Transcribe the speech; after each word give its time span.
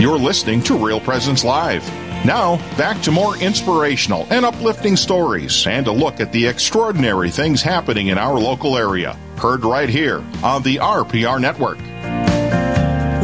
You're 0.00 0.16
listening 0.16 0.62
to 0.62 0.76
Real 0.76 1.00
Presence 1.00 1.42
Live. 1.42 1.84
Now, 2.24 2.58
back 2.76 3.02
to 3.02 3.10
more 3.10 3.36
inspirational 3.38 4.28
and 4.30 4.44
uplifting 4.44 4.94
stories 4.94 5.66
and 5.66 5.88
a 5.88 5.90
look 5.90 6.20
at 6.20 6.30
the 6.30 6.46
extraordinary 6.46 7.32
things 7.32 7.62
happening 7.62 8.06
in 8.06 8.16
our 8.16 8.38
local 8.38 8.78
area. 8.78 9.14
Heard 9.38 9.64
right 9.64 9.88
here 9.88 10.24
on 10.44 10.62
the 10.62 10.76
RPR 10.76 11.40
Network. 11.40 11.78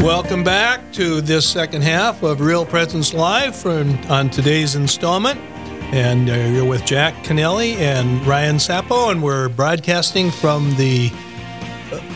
Welcome 0.05 0.43
back 0.43 0.93
to 0.95 1.21
this 1.21 1.49
second 1.49 1.83
half 1.83 2.25
of 2.25 2.41
Real 2.41 2.67
Presence 2.67 3.15
Live 3.15 3.55
for, 3.55 3.85
on 4.09 4.29
today's 4.29 4.75
installment. 4.75 5.39
And 5.95 6.29
uh, 6.29 6.35
you're 6.35 6.69
with 6.69 6.85
Jack 6.85 7.15
Kennelly 7.23 7.77
and 7.77 8.27
Ryan 8.27 8.57
Sappo, 8.57 9.13
and 9.13 9.23
we're 9.23 9.49
broadcasting 9.49 10.33
from 10.33 10.75
the 10.75 11.13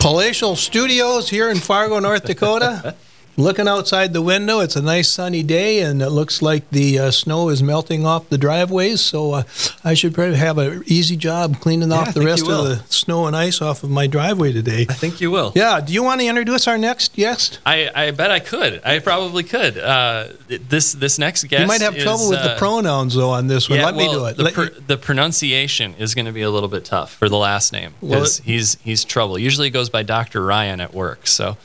palatial 0.01 0.57
studios 0.57 1.31
here 1.31 1.49
in 1.49 1.59
Fargo, 1.59 2.01
North 2.01 2.25
Dakota. 2.25 2.97
Looking 3.39 3.69
outside 3.69 4.13
the 4.13 4.21
window, 4.21 4.59
it's 4.59 4.75
a 4.75 4.83
nice 4.83 5.09
sunny 5.09 5.45
day, 5.45 5.79
and 5.81 6.03
it 6.03 6.11
looks 6.11 6.43
like 6.43 6.69
the 6.71 6.99
uh, 6.99 7.11
snow 7.13 7.51
is 7.51 7.63
melting 7.63 8.05
off 8.05 8.29
the 8.29 8.37
driveways. 8.37 9.01
So 9.01 9.33
uh, 9.33 9.43
I 9.85 9.95
should 9.95 10.13
probably 10.13 10.35
have 10.39 10.59
an 10.59 10.83
easy 10.87 11.17
job 11.17 11.61
cleaning 11.61 11.91
Yeah, 11.91 11.99
off 11.99 12.15
the 12.15 12.23
rest 12.23 12.43
of 12.49 12.65
the 12.65 12.83
snow 12.89 13.27
and 13.27 13.37
ice 13.37 13.63
off 13.63 13.85
of 13.85 13.91
my 13.91 14.09
driveway 14.09 14.53
today. 14.53 14.87
I 14.91 14.93
think 14.95 15.21
you 15.21 15.31
will. 15.31 15.53
Yeah, 15.55 15.81
do 15.81 15.93
you 15.93 16.03
want 16.03 16.21
to 16.21 16.27
introduce 16.27 16.67
our 16.67 16.77
next 16.77 17.15
guest? 17.15 17.61
I, 17.65 17.89
I 17.95 18.11
bet 18.11 18.33
I 18.33 18.41
could. 18.41 18.81
I 18.85 18.99
probably 18.99 19.45
could. 19.45 19.79
Uh, 19.79 20.31
this 20.49 20.95
this 20.95 21.17
next 21.21 21.45
guest. 21.45 21.61
You 21.61 21.69
might 21.69 21.81
have 21.81 21.97
is, 21.97 22.03
trouble 22.03 22.29
with 22.31 22.43
the 22.43 22.57
uh, 22.57 22.59
pronouns 22.59 23.15
though 23.15 23.31
on 23.31 23.47
this 23.47 23.71
one. 23.71 23.79
Yeah, 23.79 23.85
Let 23.87 23.95
me 23.95 24.09
do 24.11 24.25
it. 24.25 24.37
The, 24.37 24.51
pr- 24.51 24.63
you- 24.63 24.83
the 24.89 24.97
pronunciation 24.97 25.95
is 25.95 26.17
going 26.17 26.27
to 26.27 26.33
be 26.33 26.43
a 26.43 26.51
little 26.51 26.69
bit 26.69 26.85
tough 26.85 27.15
for 27.15 27.29
the 27.29 27.39
last 27.39 27.73
name 27.73 27.95
Well, 28.01 28.27
he's 28.43 28.75
he's 28.83 29.05
trouble. 29.05 29.39
Usually 29.39 29.69
it 29.69 29.71
goes 29.71 29.91
by 29.91 30.03
Dr. 30.03 30.45
Ryan 30.45 30.81
at 30.81 30.93
work, 30.93 31.29
so 31.29 31.57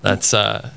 that's. 0.00 0.32
Uh, 0.32 0.70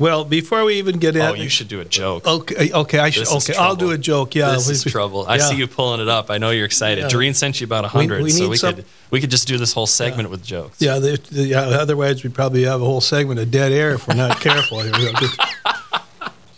well, 0.00 0.24
before 0.24 0.64
we 0.64 0.78
even 0.78 0.98
get 0.98 1.14
in, 1.14 1.22
oh, 1.22 1.34
you 1.34 1.50
should 1.50 1.68
do 1.68 1.80
a 1.80 1.84
joke. 1.84 2.26
Okay, 2.26 2.72
okay, 2.72 2.98
I 2.98 3.10
should. 3.10 3.26
This 3.26 3.50
okay, 3.50 3.58
I'll 3.58 3.76
do 3.76 3.90
a 3.90 3.98
joke. 3.98 4.34
Yeah, 4.34 4.52
this 4.52 4.68
is 4.68 4.82
trouble. 4.84 5.26
I 5.28 5.36
yeah. 5.36 5.42
see 5.42 5.56
you 5.56 5.66
pulling 5.66 6.00
it 6.00 6.08
up. 6.08 6.30
I 6.30 6.38
know 6.38 6.50
you're 6.50 6.64
excited. 6.64 7.02
Yeah. 7.02 7.08
Doreen 7.08 7.34
sent 7.34 7.60
you 7.60 7.66
about 7.66 7.84
a 7.84 7.88
hundred, 7.88 8.22
we 8.22 8.30
so 8.30 8.48
we 8.48 8.56
some- 8.56 8.76
could 8.76 8.84
we 9.10 9.20
could 9.20 9.30
just 9.30 9.46
do 9.46 9.58
this 9.58 9.72
whole 9.72 9.86
segment 9.86 10.30
with 10.30 10.42
jokes. 10.42 10.80
Yeah, 10.80 10.98
the, 10.98 11.20
the, 11.30 11.42
yeah, 11.42 11.60
otherwise 11.60 12.24
we'd 12.24 12.34
probably 12.34 12.64
have 12.64 12.80
a 12.80 12.84
whole 12.84 13.00
segment 13.00 13.38
of 13.40 13.50
dead 13.50 13.72
air 13.72 13.92
if 13.92 14.08
we're 14.08 14.14
not 14.14 14.40
careful 14.40 14.80
here. 14.80 14.94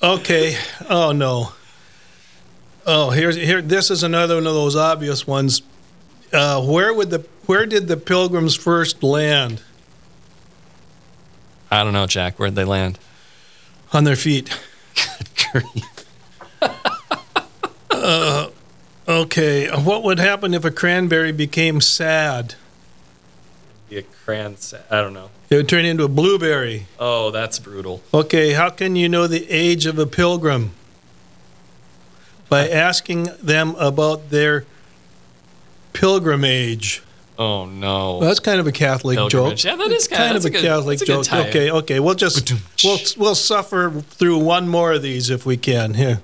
okay. 0.02 0.56
Oh 0.88 1.12
no. 1.12 1.52
Oh, 2.86 3.10
here's 3.10 3.36
here. 3.36 3.60
This 3.60 3.90
is 3.90 4.02
another 4.02 4.36
one 4.36 4.46
of 4.46 4.54
those 4.54 4.76
obvious 4.76 5.26
ones. 5.26 5.62
Uh, 6.32 6.64
where 6.64 6.94
would 6.94 7.10
the 7.10 7.26
where 7.46 7.66
did 7.66 7.88
the 7.88 7.96
pilgrims 7.96 8.54
first 8.54 9.02
land 9.02 9.62
I 11.72 11.84
don't 11.84 11.94
know, 11.94 12.06
Jack. 12.06 12.38
Where'd 12.38 12.54
they 12.54 12.66
land? 12.66 12.98
On 13.92 14.04
their 14.04 14.16
feet? 14.16 14.48
Uh, 17.90 18.48
okay. 19.06 19.68
What 19.68 20.02
would 20.02 20.18
happen 20.18 20.54
if 20.54 20.64
a 20.64 20.70
cranberry 20.72 21.30
became 21.30 21.80
sad? 21.80 22.54
Be 23.88 23.98
a 23.98 24.02
cran. 24.02 24.56
sa- 24.56 24.78
I 24.90 25.00
don't 25.00 25.12
know. 25.12 25.30
It 25.50 25.56
would 25.56 25.68
turn 25.68 25.84
into 25.84 26.02
a 26.04 26.08
blueberry. 26.08 26.86
Oh, 26.98 27.30
that's 27.30 27.58
brutal. 27.60 28.02
Okay, 28.12 28.54
how 28.54 28.70
can 28.70 28.96
you 28.96 29.08
know 29.08 29.26
the 29.28 29.48
age 29.50 29.86
of 29.86 29.98
a 29.98 30.06
pilgrim? 30.06 30.72
By 32.48 32.68
asking 32.68 33.28
them 33.40 33.76
about 33.78 34.30
their 34.30 34.64
pilgrimage. 35.92 37.02
Oh 37.38 37.64
no. 37.66 38.18
Well, 38.18 38.28
that's 38.28 38.40
kind 38.40 38.60
of 38.60 38.66
a 38.66 38.72
Catholic 38.72 39.18
joke. 39.30 39.62
Yeah, 39.64 39.76
that 39.76 39.90
is 39.90 40.06
kind 40.06 40.36
of 40.36 40.44
a, 40.44 40.50
good- 40.50 40.60
Catholic 40.62 41.00
a 41.00 41.04
joke. 41.04 41.24
tie-in. 41.24 41.48
Okay, 41.48 41.70
okay, 41.70 42.00
we'll 42.00 42.14
just 42.14 42.52
we'll 42.84 42.98
we'll 43.16 43.34
suffer 43.34 43.90
through 43.90 44.38
one 44.38 44.68
more 44.68 44.92
of 44.92 45.02
these 45.02 45.30
if 45.30 45.46
we 45.46 45.56
can. 45.56 45.94
Here. 45.94 46.20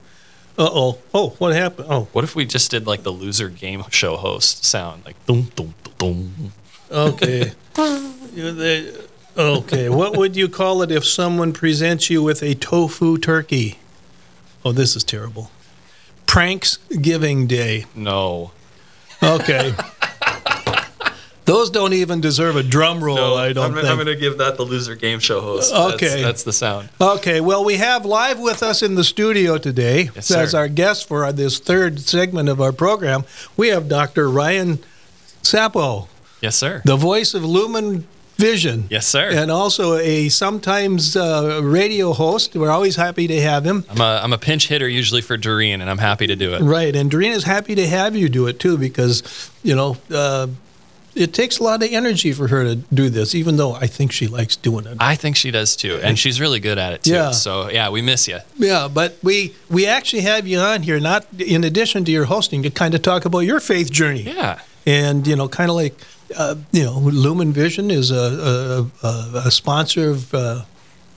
Uh 0.59 0.69
oh. 0.71 0.99
Oh, 1.15 1.31
what 1.39 1.55
happened? 1.55 1.87
Oh, 1.91 2.09
What 2.13 2.25
if 2.25 2.35
we 2.37 2.45
just 2.45 2.71
did 2.71 2.87
like 2.87 3.05
the 3.05 3.13
loser 3.13 3.49
game 3.49 3.85
show 3.91 4.17
host 4.17 4.65
sound, 4.65 5.05
like 5.07 5.15
dum 5.27 5.51
dum 5.57 5.75
dum 5.85 5.95
dum. 5.99 6.53
okay. 6.91 7.53
They- 8.35 8.93
okay, 9.37 9.89
what 9.89 10.17
would 10.17 10.37
you 10.37 10.49
call 10.49 10.83
it 10.83 10.91
if 10.93 11.05
someone 11.05 11.53
presents 11.53 12.11
you 12.11 12.23
with 12.23 12.43
a 12.43 12.55
tofu 12.55 13.19
turkey? 13.19 13.79
Oh, 14.65 14.73
this 14.73 14.95
is 14.95 15.03
terrible. 15.05 15.51
Pranks 16.27 16.77
Giving 17.01 17.47
Day. 17.47 17.87
No. 17.95 18.53
Okay. 19.23 19.75
Those 21.49 21.71
don't 21.71 21.95
even 21.95 22.21
deserve 22.21 22.57
a 22.57 22.63
drum 22.63 23.03
roll, 23.03 23.19
Oh, 23.19 23.37
I 23.37 23.53
don't 23.55 23.67
I'm, 23.71 23.75
think. 23.75 23.87
I'm 23.89 23.97
going 23.97 24.07
to 24.07 24.17
give 24.17 24.37
that 24.39 24.57
the 24.59 24.65
loser 24.65 24.95
game 24.95 25.19
show 25.19 25.41
host. 25.41 25.75
Okay. 25.75 26.07
That's, 26.09 26.23
that's 26.23 26.43
the 26.45 26.53
sound. 26.53 26.91
Okay, 27.01 27.41
well, 27.41 27.65
we 27.65 27.77
have 27.77 28.05
live 28.05 28.39
with 28.39 28.63
us 28.63 28.83
in 28.83 28.97
the 28.97 29.05
studio 29.05 29.57
today 29.57 30.11
Yes, 30.15 30.31
as 30.31 30.55
our 30.55 30.69
guest 30.69 31.09
for 31.09 31.33
this 31.33 31.59
third 31.59 32.01
segment 32.01 32.51
of 32.51 32.61
our 32.61 32.73
program. 32.73 33.25
We 33.57 33.69
have 33.69 33.89
Dr. 33.89 34.29
Ryan 34.29 34.79
Sappo, 35.43 36.09
Yes, 36.43 36.55
sir. 36.57 36.83
the 36.85 36.97
voice 36.97 37.33
of 37.33 37.45
Lumen 37.45 38.07
Vision. 38.37 38.87
Yes, 38.91 39.07
sir. 39.07 39.31
And 39.33 39.51
also 39.51 39.97
a 39.97 40.29
sometimes 40.29 41.17
uh, 41.17 41.61
radio 41.65 42.13
host. 42.13 42.55
We're 42.55 42.71
always 42.71 42.95
happy 42.95 43.27
to 43.27 43.41
have 43.41 43.65
him. 43.65 43.85
I'm 43.91 44.01
a, 44.01 44.21
I'm 44.23 44.33
a 44.33 44.39
pinch 44.39 44.69
hitter 44.69 44.89
usually 44.89 45.23
for 45.23 45.37
Doreen, 45.37 45.81
and 45.81 45.91
I'm 45.91 45.99
happy 45.99 46.27
to 46.29 46.37
do 46.37 46.55
it. 46.55 46.61
Right, 46.61 46.95
and 46.95 47.11
Doreen 47.11 47.33
is 47.33 47.45
happy 47.45 47.75
to 47.75 47.87
have 47.89 48.15
you 48.15 48.29
do 48.29 48.47
it 48.47 48.61
too 48.61 48.79
because, 48.79 49.51
you 49.65 49.75
know, 49.75 49.97
uh, 50.13 50.47
it 51.19 51.35
takes 51.35 51.59
a 51.59 51.63
lot 51.63 51.83
of 51.83 51.93
energy 51.93 52.33
for 52.33 52.49
her 52.49 52.65
to 52.65 52.77
do 52.77 53.11
this, 53.11 53.35
even 53.35 53.57
though 53.57 53.75
I 53.75 53.87
think 53.87 54.13
she 54.13 54.27
likes 54.27 54.57
doing 54.57 54.87
it. 54.87 54.97
I 55.01 55.17
think 55.17 55.37
she 55.37 55.51
does 55.51 55.77
too, 55.77 55.99
and 56.03 56.19
she's 56.19 56.41
really 56.41 56.61
good 56.61 56.79
at 56.79 56.93
it 56.93 57.03
too. 57.03 57.13
Yeah. 57.13 57.33
So 57.33 57.69
yeah, 57.71 57.91
we 57.91 58.03
miss 58.03 58.29
you. 58.29 58.39
Yeah, 58.57 58.89
but 58.93 59.19
we 59.23 59.55
we 59.69 59.87
actually 59.87 60.23
have 60.23 60.47
you 60.47 60.59
on 60.59 60.83
here, 60.83 61.01
not 61.01 61.27
in 61.39 61.65
addition 61.65 62.05
to 62.05 62.13
your 62.13 62.27
hosting, 62.27 62.63
to 62.63 62.71
kind 62.71 62.95
of 62.95 63.03
talk 63.03 63.25
about 63.25 63.41
your 63.41 63.61
faith 63.61 63.91
journey. 63.91 64.23
Yeah. 64.23 64.61
And 64.87 65.27
you 65.27 65.37
know, 65.37 65.49
kind 65.49 65.69
of 65.69 65.77
like, 65.77 65.95
uh, 66.37 66.55
you 66.73 66.85
know, 66.85 66.99
Lumen 66.99 67.53
Vision 67.53 67.91
is 67.91 68.11
a 68.11 68.89
a, 69.03 69.07
a, 69.07 69.43
a 69.47 69.51
sponsor 69.51 70.11
of 70.11 70.33
uh, 70.33 70.63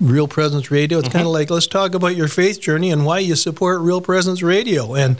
Real 0.02 0.28
Presence 0.28 0.72
Radio. 0.72 1.00
It's 1.00 1.10
kind 1.10 1.26
of 1.26 1.32
like 1.32 1.50
let's 1.50 1.68
talk 1.68 1.94
about 1.94 2.16
your 2.16 2.28
faith 2.28 2.60
journey 2.60 2.92
and 2.92 3.06
why 3.06 3.20
you 3.20 3.36
support 3.36 3.82
Real 3.82 4.02
Presence 4.02 4.42
Radio. 4.42 4.96
And 4.96 5.18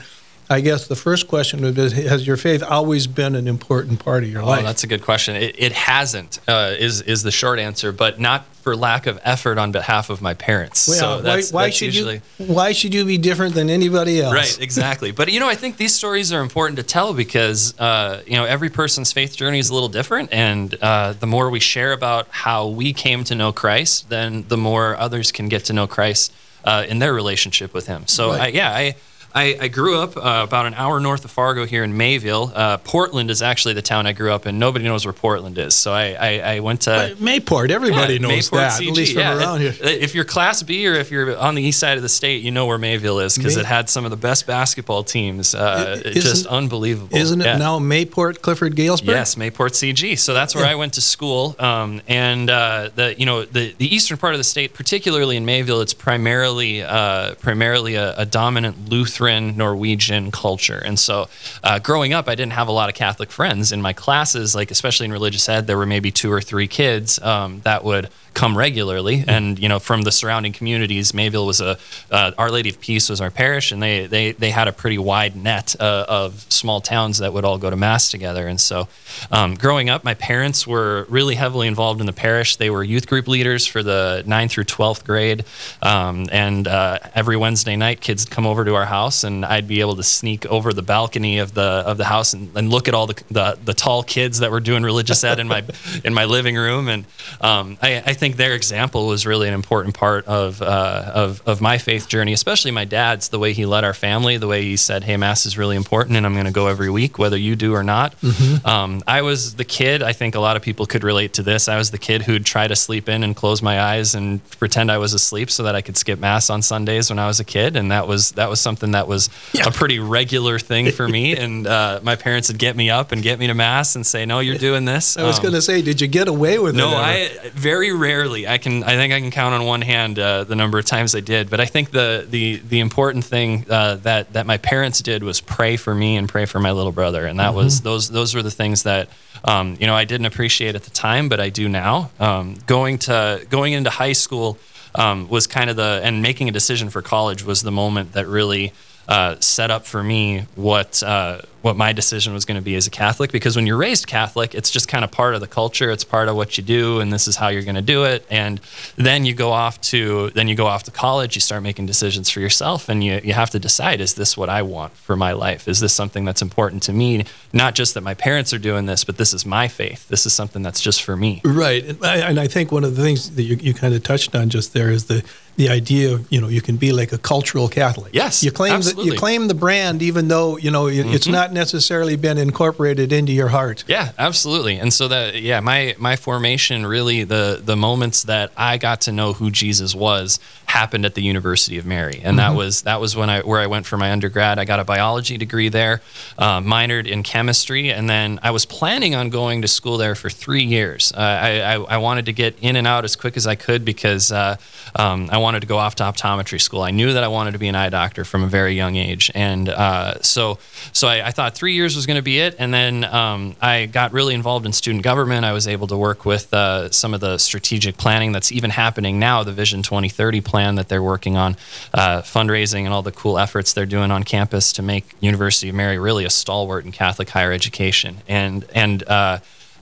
I 0.52 0.60
guess 0.60 0.88
the 0.88 0.98
first 0.98 1.30
question 1.30 1.62
would 1.62 1.76
be: 1.76 1.90
Has 1.90 2.28
your 2.28 2.36
faith 2.36 2.62
always 2.62 3.08
been 3.08 3.36
an 3.36 3.48
important 3.48 4.04
part 4.04 4.24
of 4.24 4.30
your 4.30 4.42
life? 4.42 4.48
Oh, 4.48 4.52
life? 4.52 4.66
that's 4.66 4.84
a 4.84 4.88
good 4.88 5.02
question. 5.02 5.38
It, 5.38 5.56
it 5.58 5.72
hasn't 5.72 6.40
uh, 6.46 6.76
is 6.78 7.02
is 7.02 7.24
the 7.24 7.32
short 7.32 7.58
answer, 7.58 7.94
but 7.94 8.20
not 8.20 8.46
for 8.56 8.76
lack 8.76 9.08
of 9.08 9.18
effort 9.24 9.58
on 9.58 9.72
behalf 9.72 10.10
of 10.10 10.22
my 10.22 10.34
parents. 10.34 10.90
Well, 10.90 10.98
so 11.00 11.16
why, 11.16 11.22
that's, 11.22 11.54
why 11.54 11.66
that's 11.66 11.78
should 11.78 11.96
usually 11.96 12.22
you 12.38 12.46
why 12.48 12.74
should 12.74 12.94
you 12.94 13.06
be 13.06 13.18
different 13.18 13.56
than 13.56 13.70
anybody 13.70 14.22
else? 14.22 14.34
Right, 14.34 14.60
exactly. 14.62 15.12
But 15.12 15.32
you 15.32 15.40
know, 15.40 15.48
I 15.48 15.56
think 15.56 15.78
these 15.78 15.96
stories 15.96 16.34
are 16.34 16.42
important 16.42 16.78
to 16.78 16.84
tell 16.84 17.14
because 17.14 17.80
uh, 17.80 18.22
you 18.28 18.36
know 18.36 18.44
every 18.44 18.70
person's 18.70 19.14
faith 19.14 19.38
journey 19.38 19.60
is 19.60 19.70
a 19.70 19.74
little 19.74 19.90
different, 19.90 20.34
and 20.34 20.76
uh, 20.82 21.14
the 21.14 21.28
more 21.28 21.50
we 21.50 21.62
share 21.62 21.94
about 21.94 22.28
how 22.30 22.68
we 22.68 22.92
came 22.92 23.24
to 23.24 23.36
know 23.36 23.54
Christ, 23.54 24.10
then 24.10 24.44
the 24.50 24.58
more 24.58 24.98
others 24.98 25.32
can 25.32 25.48
get 25.48 25.64
to 25.66 25.74
know 25.74 25.88
Christ 25.88 26.34
uh, 26.66 26.86
in 26.90 27.00
their 27.00 27.14
relationship 27.14 27.74
with 27.74 27.88
Him. 27.88 28.06
So, 28.08 28.32
Right. 28.32 28.42
I, 28.42 28.48
yeah, 28.48 28.72
I. 28.72 28.96
I, 29.34 29.58
I 29.62 29.68
grew 29.70 29.98
up 30.00 30.18
uh, 30.18 30.42
about 30.44 30.66
an 30.66 30.74
hour 30.74 31.00
north 31.00 31.24
of 31.26 31.32
Fargo 31.32 31.66
here 31.66 31.84
in 31.84 31.96
Mayville. 31.96 32.52
Uh, 32.54 32.78
Portland 32.78 33.32
is 33.32 33.42
actually 33.42 33.74
the 33.74 33.82
town 33.82 34.06
I 34.06 34.14
grew 34.14 34.32
up 34.32 34.46
in. 34.46 34.60
Nobody 34.60 34.84
knows 34.86 35.06
where 35.06 35.14
Portland 35.14 35.58
is. 35.58 35.74
So 35.74 35.94
I, 35.94 36.14
I, 36.14 36.40
I 36.56 36.60
went 36.60 36.82
to. 36.82 37.16
Mayport, 37.20 37.70
everybody 37.72 38.16
Yeah, 38.16 38.20
knows 38.28 38.50
Mayport 38.50 38.58
that, 38.58 38.82
CG, 38.82 38.88
at 38.90 38.94
least 38.94 39.14
from 39.14 39.22
yeah. 39.22 39.38
around 39.38 39.62
here. 39.62 39.74
If 39.80 40.16
you're 40.16 40.26
Class 40.26 40.64
B 40.64 40.86
or 40.88 40.94
if 40.96 41.12
you're 41.12 41.38
on 41.38 41.56
the 41.56 41.62
east 41.64 41.80
side 41.80 41.96
of 41.96 42.04
the 42.04 42.10
state, 42.10 42.44
you 42.44 42.52
know 42.52 42.66
where 42.66 42.78
Mayville 42.78 43.20
is 43.20 43.38
because 43.38 43.56
May- 43.56 43.62
it 43.62 43.66
had 43.68 43.90
some 43.90 44.04
of 44.04 44.12
the 44.12 44.18
best 44.18 44.48
basketball 44.48 45.04
teams. 45.04 45.56
Uh, 45.56 45.96
I- 46.04 46.10
it's 46.10 46.26
just 46.26 46.46
unbelievable. 46.48 47.16
Isn't 47.16 47.40
it 47.40 47.46
Yeah. 47.46 47.58
now 47.58 47.80
Mayport, 47.80 48.42
Clifford, 48.42 48.76
Galesburg? 48.76 49.10
Yes, 49.16 49.36
Mayport 49.36 49.72
CG. 49.76 50.18
So 50.20 50.34
that's 50.34 50.56
where. 50.56 50.66
I 50.66 50.76
went 50.76 50.94
to 50.94 51.02
school. 51.02 51.56
Um, 51.58 52.02
and 52.08 52.50
uh, 52.50 52.90
the 52.96 53.18
you 53.18 53.26
know 53.26 53.46
the 53.46 53.74
the 53.78 53.96
eastern 53.96 54.18
part 54.18 54.34
of 54.34 54.40
the 54.40 54.44
state, 54.44 54.74
particularly 54.74 55.38
in 55.38 55.46
Mayville, 55.46 55.80
it's 55.82 55.94
primarily 55.94 56.84
uh, 56.84 57.36
primarily 57.36 57.96
a, 57.96 58.16
a 58.18 58.26
dominant 58.26 58.90
Lutheran 58.90 59.21
Norwegian 59.30 60.32
culture. 60.32 60.82
And 60.84 60.98
so, 60.98 61.30
uh, 61.64 61.80
growing 61.80 62.14
up, 62.14 62.28
I 62.28 62.36
didn't 62.36 62.54
have 62.54 62.68
a 62.68 62.72
lot 62.72 62.90
of 62.90 62.96
Catholic 62.96 63.32
friends 63.32 63.72
in 63.72 63.82
my 63.82 63.94
classes. 63.94 64.56
Like 64.56 64.72
especially 64.72 65.06
in 65.06 65.12
religious 65.12 65.48
ed, 65.48 65.68
there 65.68 65.78
were 65.78 65.86
maybe 65.86 66.12
two 66.12 66.32
or 66.32 66.42
three 66.42 66.68
kids 66.68 67.20
um, 67.22 67.62
that 67.62 67.84
would 67.84 68.10
come 68.34 68.58
regularly 68.58 69.24
and 69.28 69.60
you 69.60 69.68
know 69.68 69.80
from 69.80 70.04
the 70.04 70.12
surrounding 70.12 70.54
communities 70.54 71.14
mayville 71.14 71.46
was 71.46 71.60
a 71.60 71.78
uh, 72.12 72.32
our 72.38 72.50
lady 72.50 72.70
of 72.70 72.80
peace 72.80 73.10
was 73.10 73.20
our 73.20 73.30
parish 73.30 73.72
and 73.72 73.84
they 73.84 74.08
they, 74.08 74.32
they 74.32 74.52
had 74.52 74.68
a 74.68 74.72
pretty 74.72 74.98
wide 74.98 75.36
net 75.36 75.76
uh, 75.80 76.06
of 76.08 76.46
small 76.50 76.80
towns 76.80 77.18
that 77.18 77.34
would 77.34 77.44
all 77.44 77.58
go 77.58 77.70
to 77.70 77.76
mass 77.76 78.10
together 78.10 78.48
and 78.48 78.60
so 78.60 78.88
um, 79.32 79.54
growing 79.56 79.90
up 79.90 80.04
my 80.06 80.14
parents 80.14 80.66
were 80.66 81.06
really 81.10 81.36
heavily 81.36 81.68
involved 81.68 82.00
in 82.00 82.06
the 82.06 82.14
parish 82.14 82.56
they 82.56 82.70
were 82.70 82.84
youth 82.84 83.06
group 83.06 83.28
leaders 83.28 83.68
for 83.68 83.84
the 83.84 84.24
9th 84.26 84.52
through 84.52 84.64
12th 84.64 85.04
grade 85.04 85.44
um, 85.82 86.28
and 86.32 86.68
uh, 86.68 87.00
every 87.14 87.36
wednesday 87.36 87.76
night 87.76 88.00
kids 88.00 88.24
come 88.24 88.48
over 88.48 88.64
to 88.64 88.76
our 88.76 88.86
house 88.86 89.11
house, 89.12 89.24
and 89.26 89.46
I'd 89.46 89.68
be 89.68 89.82
able 89.82 89.96
to 89.98 90.04
sneak 90.04 90.46
over 90.46 90.74
the 90.74 90.82
balcony 90.82 91.40
of 91.40 91.54
the 91.54 91.84
of 91.86 91.98
the 91.98 92.06
house 92.06 92.34
and, 92.34 92.56
and 92.56 92.70
look 92.70 92.88
at 92.88 92.94
all 92.94 93.08
the, 93.08 93.24
the, 93.30 93.58
the 93.64 93.74
tall 93.74 94.04
kids 94.04 94.40
that 94.40 94.52
were 94.52 94.62
doing 94.62 94.84
religious 94.84 95.24
ed 95.24 95.40
in 95.40 95.48
my 95.48 95.64
in 96.04 96.14
my 96.14 96.26
living 96.26 96.56
room. 96.56 96.88
And 96.88 97.06
um, 97.42 97.78
I, 97.82 97.98
I, 98.06 98.14
think 98.14 98.38
their 98.38 98.54
example 98.56 99.08
was 99.08 99.26
really 99.26 99.48
an 99.48 99.54
important 99.54 99.96
part 99.96 100.26
of, 100.26 100.62
uh, 100.62 101.12
of 101.14 101.42
of 101.46 101.62
my 101.62 101.78
faith 101.78 102.08
journey, 102.08 102.34
especially 102.34 102.72
my 102.72 102.86
dad's. 102.86 103.30
The 103.30 103.40
way 103.40 103.54
he 103.54 103.66
led 103.66 103.84
our 103.84 103.94
family, 103.94 104.38
the 104.38 104.48
way 104.48 104.64
he 104.64 104.78
said, 104.78 105.04
"Hey, 105.04 105.18
mass 105.18 105.46
is 105.46 105.58
really 105.58 105.76
important, 105.76 106.18
and 106.18 106.26
I'm 106.26 106.34
going 106.34 106.46
to 106.46 106.52
go 106.52 106.68
every 106.68 106.90
week, 106.90 107.20
whether 107.20 107.38
you 107.38 107.56
do 107.56 107.74
or 107.74 107.84
not." 107.84 108.20
Mm-hmm. 108.22 108.66
Um, 108.66 109.04
I 109.08 109.22
was 109.22 109.56
the 109.56 109.66
kid. 109.66 110.02
I 110.02 110.14
think 110.14 110.36
a 110.36 110.40
lot 110.40 110.56
of 110.56 110.62
people 110.62 110.86
could 110.86 111.04
relate 111.04 111.34
to 111.34 111.44
this. 111.44 111.68
I 111.68 111.78
was 111.78 111.92
the 111.92 111.98
kid 111.98 112.22
who'd 112.24 112.46
try 112.46 112.68
to 112.68 112.76
sleep 112.76 113.10
in 113.10 113.24
and 113.24 113.36
close 113.36 113.62
my 113.62 113.82
eyes 113.82 114.16
and 114.16 114.40
pretend 114.60 114.92
I 114.92 114.98
was 114.98 115.14
asleep 115.14 115.50
so 115.52 115.64
that 115.64 115.76
I 115.76 115.82
could 115.82 115.98
skip 115.98 116.20
mass 116.20 116.50
on 116.50 116.62
Sundays 116.62 117.10
when 117.10 117.20
I 117.20 117.28
was 117.28 117.40
a 117.40 117.44
kid, 117.44 117.76
and 117.76 117.92
that 117.92 118.08
was 118.08 118.32
that 118.34 118.50
was 118.50 118.62
something 118.62 118.92
that 118.92 119.01
was 119.08 119.30
yeah. 119.54 119.68
a 119.68 119.72
pretty 119.72 120.00
regular 120.00 120.60
thing 120.60 120.92
for 120.92 121.08
me. 121.08 121.36
and 121.42 121.68
uh, 121.68 122.00
my 122.04 122.16
parents 122.16 122.50
would 122.50 122.58
get 122.58 122.76
me 122.76 122.90
up 122.90 123.12
and 123.12 123.22
get 123.22 123.40
me 123.40 123.48
to 123.48 123.54
mass 123.54 123.96
and 123.96 124.06
say, 124.06 124.26
"No, 124.26 124.40
you're 124.40 124.58
doing 124.58 124.86
this." 124.86 125.18
I 125.18 125.24
was 125.24 125.38
um, 125.38 125.44
going 125.44 125.54
to 125.54 125.62
say, 125.62 125.82
did 125.82 126.02
you 126.02 126.08
get 126.08 126.28
away 126.28 126.60
with 126.60 126.76
no, 126.76 126.90
it? 126.90 126.92
No, 126.92 126.98
I 126.98 127.50
very 127.54 127.92
rarely. 127.92 128.48
I 128.48 128.58
can 128.58 128.84
I 128.84 128.96
think 128.96 129.14
I 129.14 129.20
can 129.20 129.32
count 129.32 129.54
on 129.54 129.66
one 129.66 129.82
hand 129.82 130.20
uh, 130.20 130.44
the 130.44 130.56
number 130.56 130.80
of 130.80 130.86
times 130.86 131.16
I 131.16 131.20
did. 131.20 131.50
But 131.50 131.60
I 131.60 131.66
think 131.66 131.92
the 131.92 132.26
the 132.30 132.58
the 132.58 132.80
important 132.80 133.26
thing 133.26 133.66
uh, 133.70 133.96
that 133.98 134.34
that 134.34 134.46
my 134.46 134.58
parents 134.58 135.02
did 135.02 135.24
was 135.24 135.42
pray 135.42 135.78
for 135.78 135.94
me 135.94 136.18
and 136.18 136.28
pray 136.28 136.46
for 136.46 136.60
my 136.60 136.72
little 136.72 136.92
brother, 136.92 137.26
and 137.26 137.40
that 137.40 137.50
mm-hmm. 137.50 137.58
was 137.58 137.82
those 137.82 138.10
those 138.10 138.36
were 138.36 138.44
the 138.44 138.52
things 138.52 138.84
that 138.84 139.10
um, 139.44 139.78
you 139.80 139.88
know 139.88 139.96
I 139.96 140.06
didn't 140.06 140.26
appreciate 140.28 140.76
at 140.76 140.84
the 140.84 140.92
time, 140.92 141.30
but 141.30 141.40
I 141.40 141.50
do 141.50 141.70
now. 141.70 142.12
Um, 142.20 142.56
going 142.66 142.98
to 143.00 143.46
going 143.50 143.74
into 143.74 143.90
high 143.90 144.14
school 144.14 144.58
um, 144.96 145.30
was 145.30 145.48
kind 145.48 145.70
of 145.70 145.76
the 145.76 146.02
and 146.04 146.22
making 146.22 146.50
a 146.50 146.52
decision 146.52 146.90
for 146.90 147.02
college 147.02 147.44
was 147.44 147.62
the 147.62 147.72
moment 147.72 148.14
that 148.14 148.28
really 148.28 148.74
uh, 149.08 149.36
set 149.40 149.72
up 149.72 149.86
for 149.86 150.04
me 150.04 150.46
what 150.56 151.02
uh, 151.04 151.42
what 151.62 151.78
my 151.78 151.94
decision 151.94 152.34
was 152.34 152.46
going 152.46 152.56
to 152.56 152.64
be 152.64 152.76
as 152.76 152.88
a 152.88 152.90
Catholic 152.90 153.32
because 153.32 153.56
when 153.56 153.68
you're 153.68 153.78
raised 153.78 154.08
Catholic, 154.08 154.56
it's 154.56 154.72
just 154.72 154.88
kind 154.88 155.04
of 155.04 155.12
part 155.12 155.36
of 155.36 155.42
the 155.42 155.48
culture. 155.48 155.92
It's 155.92 156.04
part 156.04 156.28
of 156.28 156.36
what 156.36 156.58
you 156.58 156.64
do, 156.64 157.00
and 157.00 157.14
this 157.14 157.28
is 157.28 157.36
how 157.36 157.50
you're 157.50 157.64
going 157.64 157.76
to 157.76 157.82
do 157.82 158.04
it. 158.04 158.26
And 158.30 158.60
then 158.96 159.26
you 159.26 159.34
go 159.34 159.52
off 159.52 159.80
to 159.82 160.32
then 160.32 160.48
you 160.48 160.56
go 160.56 160.66
off 160.66 160.84
to 160.84 160.92
college. 160.92 161.36
You 161.36 161.42
start 161.42 161.64
making 161.64 161.86
decisions 161.86 162.30
for 162.30 162.40
yourself, 162.40 162.90
and 162.90 163.04
you 163.04 163.22
you 163.24 163.34
have 163.34 163.50
to 163.52 163.60
decide: 163.60 164.02
is 164.02 164.16
this 164.16 164.36
what 164.36 164.50
I 164.50 164.62
want 164.62 164.94
for 164.94 165.16
my 165.16 165.34
life? 165.34 165.68
Is 165.68 165.80
this 165.80 165.94
something 165.94 166.26
that's 166.26 166.42
important 166.42 166.84
to 166.84 166.94
me? 166.94 167.26
Not 167.54 167.76
just 167.76 167.94
that 167.94 168.02
my 168.02 168.14
parents 168.14 168.54
are 168.54 168.60
doing 168.60 168.86
this, 168.86 169.04
but 169.04 169.18
this 169.18 169.34
is 169.34 169.46
my 169.46 169.68
faith. 169.68 170.08
This 170.08 170.26
is 170.26 170.34
something 170.34 170.64
that's 170.64 170.82
just 170.82 171.04
for 171.04 171.16
me. 171.16 171.42
Right, 171.44 171.84
and 171.84 172.04
I, 172.04 172.18
and 172.30 172.40
I 172.40 172.48
think 172.48 172.72
one 172.72 172.84
of 172.84 172.96
the 172.96 173.04
things 173.04 173.32
that 173.36 173.44
you, 173.44 173.56
you 173.58 173.74
kind 173.74 173.94
of 173.94 174.04
touched 174.04 174.36
on 174.36 174.50
just 174.50 174.74
there 174.74 174.90
is 174.90 175.06
the 175.06 175.24
the 175.58 175.70
idea 175.70 176.14
of 176.14 176.32
you 176.32 176.40
know 176.40 176.48
you 176.48 176.62
can 176.62 176.78
be 176.78 176.92
like 176.92 177.12
a 177.12 177.18
cultural 177.18 177.68
Catholic. 177.68 178.14
Yes, 178.14 178.44
you 178.44 178.52
claim 178.52 178.74
absolutely. 178.74 179.10
the, 179.10 179.14
you 179.14 179.20
claim 179.20 179.48
the 179.48 179.54
brand 179.54 180.02
even 180.02 180.28
though 180.28 180.58
you 180.58 180.72
know 180.72 180.88
it's 180.88 181.26
mm-hmm. 181.26 181.34
not 181.34 181.51
necessarily 181.52 182.16
been 182.16 182.38
incorporated 182.38 183.12
into 183.12 183.32
your 183.32 183.50
heart. 183.50 183.84
Yeah, 183.88 184.12
absolutely. 184.18 184.78
And 184.78 184.94
so 184.94 185.08
that 185.08 185.42
yeah, 185.42 185.60
my 185.60 185.96
my 185.98 186.16
formation 186.16 186.86
really 186.86 187.24
the 187.24 187.62
the 187.64 187.76
moments 187.76 188.24
that 188.24 188.52
I 188.58 188.78
got 188.78 189.02
to 189.02 189.12
know 189.12 189.34
who 189.34 189.52
Jesus 189.52 189.94
was 189.96 190.40
happened 190.72 191.06
at 191.06 191.16
the 191.16 191.22
University 191.22 191.78
of 191.78 191.86
Mary, 191.86 192.16
and 192.24 192.38
mm-hmm. 192.38 192.38
that 192.38 192.56
was 192.56 192.84
that 192.84 193.02
was 193.02 193.16
when 193.16 193.30
I 193.30 193.42
where 193.42 193.60
I 193.60 193.68
went 193.68 193.86
for 193.86 193.98
my 193.98 194.12
undergrad. 194.12 194.58
I 194.58 194.66
got 194.66 194.80
a 194.80 194.86
biology 194.86 195.38
degree 195.38 195.70
there, 195.70 196.02
uh, 196.38 196.62
minored 196.62 197.08
in 197.08 197.24
chemistry, 197.24 197.92
and 197.92 198.10
then 198.10 198.40
I 198.42 198.52
was 198.52 198.66
planning 198.66 199.14
on 199.14 199.30
going 199.30 199.62
to 199.64 199.68
school 199.68 199.98
there 199.98 200.16
for 200.16 200.30
three 200.30 200.64
years. 200.64 201.12
Uh, 201.12 201.20
I, 201.20 201.50
I, 201.60 201.74
I 201.76 201.98
wanted 201.98 202.26
to 202.28 202.34
get 202.34 202.58
in 202.62 202.78
and 202.78 202.88
out 202.88 203.04
as 203.04 203.18
quick 203.18 203.36
as 203.36 203.46
I 203.48 203.56
could 203.56 203.84
because 203.84 204.32
uh, 204.32 204.56
um, 204.96 205.30
I 205.30 205.40
wanted 205.40 205.60
to 205.60 205.68
go 205.68 205.78
off 205.78 205.96
to 205.96 206.04
optometry 206.04 206.62
school. 206.62 206.82
I 206.82 206.92
knew 206.92 207.14
that 207.14 207.24
I 207.24 207.28
wanted 207.28 207.52
to 207.52 207.60
be 207.60 207.68
an 207.68 207.76
eye 207.76 207.90
doctor 207.90 208.24
from 208.24 208.44
a 208.44 208.48
very 208.48 208.74
young 208.74 208.96
age, 208.96 209.30
and 209.36 209.68
uh, 209.68 210.22
so 210.22 210.58
so 210.94 211.08
I, 211.08 211.28
I, 211.28 211.32
thought 211.32 211.54
three 211.56 211.74
years 211.74 211.96
was 211.96 212.06
going 212.06 212.18
to 212.18 212.24
be 212.24 212.40
it. 212.40 212.56
And 212.60 212.74
then 212.74 213.04
um, 213.04 213.56
I 213.62 213.88
got 213.88 214.14
really 214.14 214.34
involved 214.34 214.66
in 214.66 214.74
student 214.74 215.04
government. 215.04 215.44
I 215.46 215.52
was 215.52 215.68
able 215.68 215.88
to 215.88 215.98
work 215.98 216.26
with 216.26 216.54
uh, 216.54 216.90
some 216.92 217.14
of 217.14 217.20
the 217.20 217.38
strategic 217.38 217.98
planning 217.98 218.32
that's 218.32 218.52
even 218.52 218.70
happening 218.70 219.20
now, 219.20 219.44
the 219.44 219.52
Vision 219.52 219.84
2030 219.84 220.42
plan 220.42 220.61
that 220.78 220.88
they're 220.88 221.04
working 221.04 221.38
on, 221.38 221.56
uh, 221.94 222.22
fundraising, 222.22 222.86
and 222.86 222.94
all 222.94 223.02
the 223.02 223.12
cool 223.12 223.38
efforts 223.38 223.74
they're 223.74 223.86
doing 223.86 224.12
on 224.12 224.24
campus 224.24 224.74
to 224.74 224.82
make 224.82 225.06
University 225.20 225.70
of 225.70 225.76
Mary 225.76 225.98
really 225.98 226.26
a 226.26 226.30
stalwart 226.30 226.86
in 226.86 226.92
Catholic 226.92 227.30
higher 227.30 227.52
education. 227.52 228.18
And 228.28 228.66
and 228.74 229.04
uh, 229.08 229.40